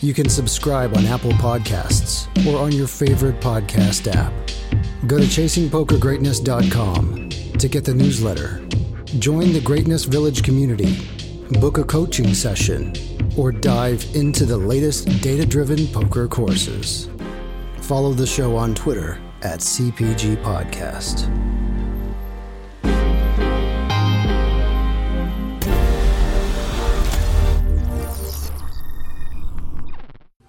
You 0.00 0.14
can 0.14 0.28
subscribe 0.28 0.96
on 0.96 1.04
Apple 1.06 1.32
Podcasts 1.32 2.28
or 2.46 2.60
on 2.60 2.70
your 2.72 2.86
favorite 2.86 3.40
podcast 3.40 4.06
app. 4.14 4.32
Go 5.08 5.18
to 5.18 5.24
chasingpokergreatness.com 5.24 7.28
to 7.58 7.68
get 7.68 7.84
the 7.84 7.94
newsletter. 7.94 8.60
Join 9.18 9.52
the 9.52 9.60
Greatness 9.60 10.04
Village 10.04 10.44
community, 10.44 10.96
book 11.60 11.78
a 11.78 11.84
coaching 11.84 12.32
session, 12.34 12.92
or 13.36 13.50
dive 13.50 14.04
into 14.14 14.46
the 14.46 14.56
latest 14.56 15.08
data 15.20 15.44
driven 15.46 15.88
poker 15.88 16.28
courses. 16.28 17.08
Follow 17.88 18.12
the 18.12 18.26
show 18.26 18.54
on 18.54 18.74
Twitter 18.74 19.18
at 19.40 19.60
CPG 19.60 20.36
Podcast. 20.42 21.24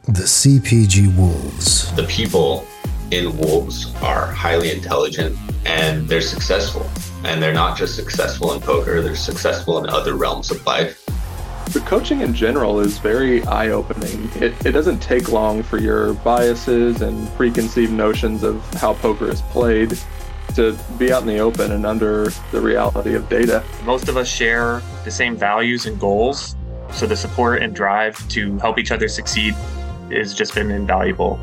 The 0.03 0.23
CPG 0.23 1.15
Wolves. 1.15 1.95
The 1.95 2.03
people 2.09 2.67
in 3.11 3.37
Wolves 3.37 3.95
are 4.01 4.25
highly 4.25 4.73
intelligent 4.73 5.37
and 5.65 6.09
they're 6.09 6.19
successful. 6.19 6.89
And 7.23 7.41
they're 7.41 7.53
not 7.53 7.77
just 7.77 7.95
successful 7.95 8.51
in 8.51 8.59
poker, 8.59 9.01
they're 9.01 9.15
successful 9.15 9.81
in 9.81 9.89
other 9.89 10.15
realms 10.15 10.51
of 10.51 10.65
life. 10.65 11.08
The 11.69 11.81
coaching 11.81 12.21
in 12.21 12.33
general 12.33 12.79
is 12.79 12.97
very 12.97 13.43
eye 13.45 13.69
opening. 13.69 14.27
It, 14.41 14.65
it 14.65 14.71
doesn't 14.71 15.01
take 15.01 15.31
long 15.31 15.61
for 15.61 15.79
your 15.79 16.15
biases 16.15 17.03
and 17.03 17.31
preconceived 17.35 17.91
notions 17.91 18.41
of 18.41 18.63
how 18.73 18.95
poker 18.95 19.29
is 19.29 19.41
played 19.43 19.95
to 20.55 20.75
be 20.97 21.13
out 21.13 21.21
in 21.21 21.27
the 21.27 21.37
open 21.37 21.71
and 21.71 21.85
under 21.85 22.31
the 22.51 22.59
reality 22.59 23.13
of 23.13 23.29
data. 23.29 23.63
Most 23.83 24.09
of 24.09 24.17
us 24.17 24.27
share 24.27 24.81
the 25.05 25.11
same 25.11 25.35
values 25.35 25.85
and 25.85 25.99
goals, 25.99 26.55
so 26.91 27.05
the 27.05 27.15
support 27.15 27.61
and 27.61 27.75
drive 27.75 28.27
to 28.29 28.57
help 28.57 28.79
each 28.79 28.91
other 28.91 29.07
succeed 29.07 29.53
has 30.11 30.33
just 30.33 30.55
been 30.55 30.71
invaluable. 30.71 31.39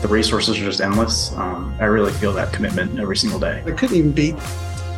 The 0.00 0.08
resources 0.08 0.58
are 0.58 0.64
just 0.64 0.80
endless. 0.80 1.34
Um, 1.34 1.76
I 1.80 1.84
really 1.84 2.12
feel 2.12 2.32
that 2.32 2.50
commitment 2.50 2.98
every 2.98 3.18
single 3.18 3.38
day. 3.38 3.62
I 3.66 3.72
couldn't 3.72 3.96
even 3.96 4.12
beat 4.12 4.40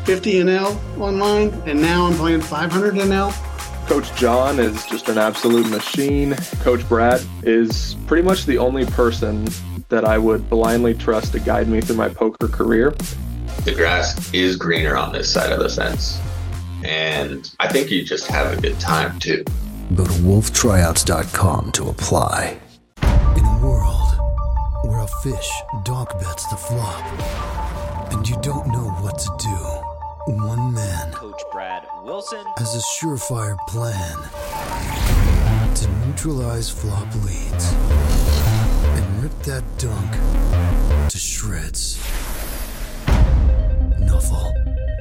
50 0.05 0.35
NL 0.35 1.01
online, 1.01 1.49
and 1.67 1.81
now 1.81 2.07
I'm 2.07 2.15
playing 2.15 2.43
500 2.43 2.95
NL. 2.95 3.48
Coach 3.89 4.15
Jon 4.17 4.61
is 4.61 4.85
just 4.85 5.09
an 5.09 5.17
absolute 5.17 5.67
machine. 5.71 6.35
Coach 6.61 6.87
Brad 6.91 7.25
is 7.43 7.97
pretty 8.07 8.23
much 8.23 8.45
the 8.45 8.59
only 8.59 8.85
person 8.85 9.49
that 9.89 10.05
I 10.05 10.19
would 10.19 10.51
blindly 10.51 10.93
trust 10.93 11.33
to 11.33 11.41
guide 11.41 11.69
me 11.69 11.81
through 11.81 11.97
my 11.97 12.11
poker 12.11 12.49
career. 12.49 12.91
The 13.65 13.73
grass 13.75 14.35
is 14.35 14.57
greener 14.57 14.95
on 14.95 15.13
this 15.13 15.33
side 15.33 15.53
of 15.53 15.61
the 15.61 15.71
fence. 15.71 16.21
And 16.85 17.51
I 17.61 17.69
think 17.69 17.91
you 17.91 18.05
just 18.05 18.27
have 18.27 18.59
a 18.59 18.61
good 18.61 18.79
time 18.79 19.19
too. 19.21 19.43
Go 19.95 20.05
to 20.05 20.13
wolftryouts.com 20.13 21.73
to 21.73 21.89
apply. 21.89 22.59
In 23.03 23.45
a 23.45 23.61
world 23.63 24.19
where 24.85 25.01
a 25.01 25.09
fish 25.23 25.51
dog 25.85 26.11
bets 26.21 26.47
the 26.51 26.57
flop, 26.57 28.13
and 28.13 28.29
you 28.29 28.37
don't 28.43 28.69
know 28.69 28.91
what 29.01 29.19
to 29.19 29.31
do, 29.39 29.88
one 30.29 30.75
man 30.75 31.13
Coach 31.13 31.41
Brad 31.53 31.87
Wilson. 32.03 32.45
has 32.57 32.75
a 32.75 32.81
surefire 33.05 33.57
plan 33.67 34.17
to 35.75 35.89
neutralize 36.07 36.69
flop 36.71 37.13
leads 37.25 37.73
and 37.73 39.23
rip 39.23 39.33
that 39.43 39.65
donk 39.79 41.09
to 41.11 41.19
shreds. 41.19 41.97
Nuffle. 44.01 44.53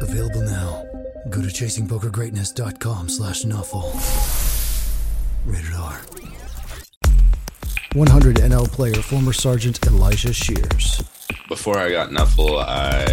Available 0.01 0.41
now. 0.41 0.85
Go 1.29 1.41
to 1.41 1.47
chasingpokergreatness.com 1.47 3.09
slash 3.09 3.43
Nuffle. 3.43 3.93
Rated 5.45 5.73
R. 5.73 5.99
100 7.97 8.35
NL 8.35 8.71
player, 8.71 8.93
former 8.93 9.33
Sergeant 9.33 9.83
Elijah 9.87 10.31
Shears. 10.31 11.01
Before 11.47 11.79
I 11.79 11.89
got 11.89 12.11
Nuffle, 12.11 12.63
I 12.63 13.09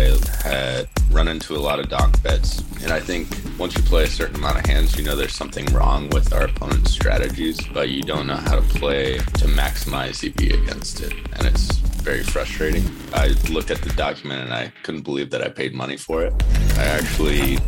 had 0.47 0.90
run 1.11 1.27
into 1.27 1.57
a 1.57 1.59
lot 1.59 1.81
of 1.81 1.88
donk 1.88 2.23
bets. 2.23 2.62
And 2.83 2.92
I 2.92 3.01
think 3.01 3.29
once 3.59 3.75
you 3.75 3.83
play 3.83 4.05
a 4.05 4.07
certain 4.07 4.37
amount 4.37 4.59
of 4.59 4.66
hands, 4.66 4.94
you 4.99 5.03
know 5.03 5.16
there's 5.16 5.35
something 5.35 5.64
wrong 5.73 6.11
with 6.11 6.35
our 6.35 6.44
opponent's 6.44 6.90
strategies, 6.92 7.66
but 7.68 7.88
you 7.88 8.03
don't 8.03 8.27
know 8.27 8.37
how 8.37 8.57
to 8.57 8.62
play 8.79 9.16
to 9.16 9.47
maximize 9.47 10.23
EV 10.23 10.62
against 10.62 11.01
it. 11.01 11.14
And 11.33 11.47
it's 11.47 11.79
very 11.79 12.23
frustrating. 12.23 12.85
I 13.14 13.29
looked 13.49 13.70
at 13.70 13.81
the 13.81 13.90
document 13.94 14.42
and 14.42 14.53
I 14.53 14.70
couldn't 14.83 15.05
believe 15.05 15.31
that 15.31 15.40
I 15.40 15.49
paid 15.49 15.73
money 15.73 15.97
for 15.97 16.25
it. 16.25 16.35
I 16.77 16.85
actually 16.85 17.59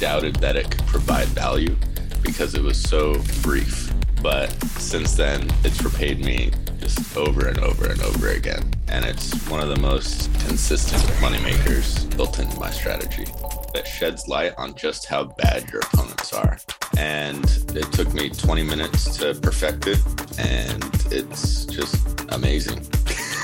doubted 0.00 0.34
that 0.36 0.56
it 0.56 0.72
could 0.72 0.86
provide 0.88 1.28
value 1.28 1.76
because 2.20 2.56
it 2.56 2.62
was 2.62 2.82
so 2.82 3.22
brief. 3.42 3.92
But 4.22 4.50
since 4.78 5.14
then, 5.14 5.48
it's 5.64 5.82
repaid 5.82 6.24
me 6.24 6.50
just 6.80 7.16
over 7.16 7.48
and 7.48 7.58
over 7.58 7.90
and 7.90 8.00
over 8.02 8.30
again. 8.30 8.72
And 8.88 9.04
it's 9.04 9.32
one 9.48 9.60
of 9.60 9.68
the 9.68 9.80
most 9.80 10.32
consistent 10.46 11.02
moneymakers 11.20 12.14
built 12.16 12.38
into 12.38 12.58
my 12.58 12.70
strategy 12.70 13.26
that 13.74 13.86
sheds 13.86 14.28
light 14.28 14.54
on 14.56 14.74
just 14.74 15.06
how 15.06 15.24
bad 15.24 15.70
your 15.70 15.80
opponents 15.80 16.32
are. 16.32 16.58
And 16.96 17.44
it 17.74 17.92
took 17.92 18.12
me 18.14 18.30
20 18.30 18.62
minutes 18.62 19.16
to 19.18 19.34
perfect 19.34 19.86
it, 19.86 20.00
and 20.38 20.82
it's 21.12 21.64
just 21.66 21.96
amazing. 22.30 22.84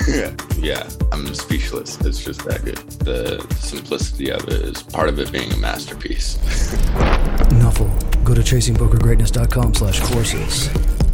Yeah, 0.07 0.35
yeah, 0.57 0.89
I'm 1.11 1.33
speechless. 1.33 1.99
It's 2.01 2.23
just 2.23 2.45
that 2.45 2.63
good. 2.63 2.77
The 3.05 3.45
simplicity 3.55 4.31
of 4.31 4.47
it 4.47 4.61
is 4.61 4.83
part 4.83 5.09
of 5.09 5.19
it 5.19 5.31
being 5.31 5.51
a 5.51 5.57
masterpiece. 5.57 6.37
Nuffle. 7.59 7.89
Go 8.23 8.33
to 8.33 8.41
chasingpokergreatness.com 8.41 9.75
slash 9.75 9.99
courses. 10.01 11.04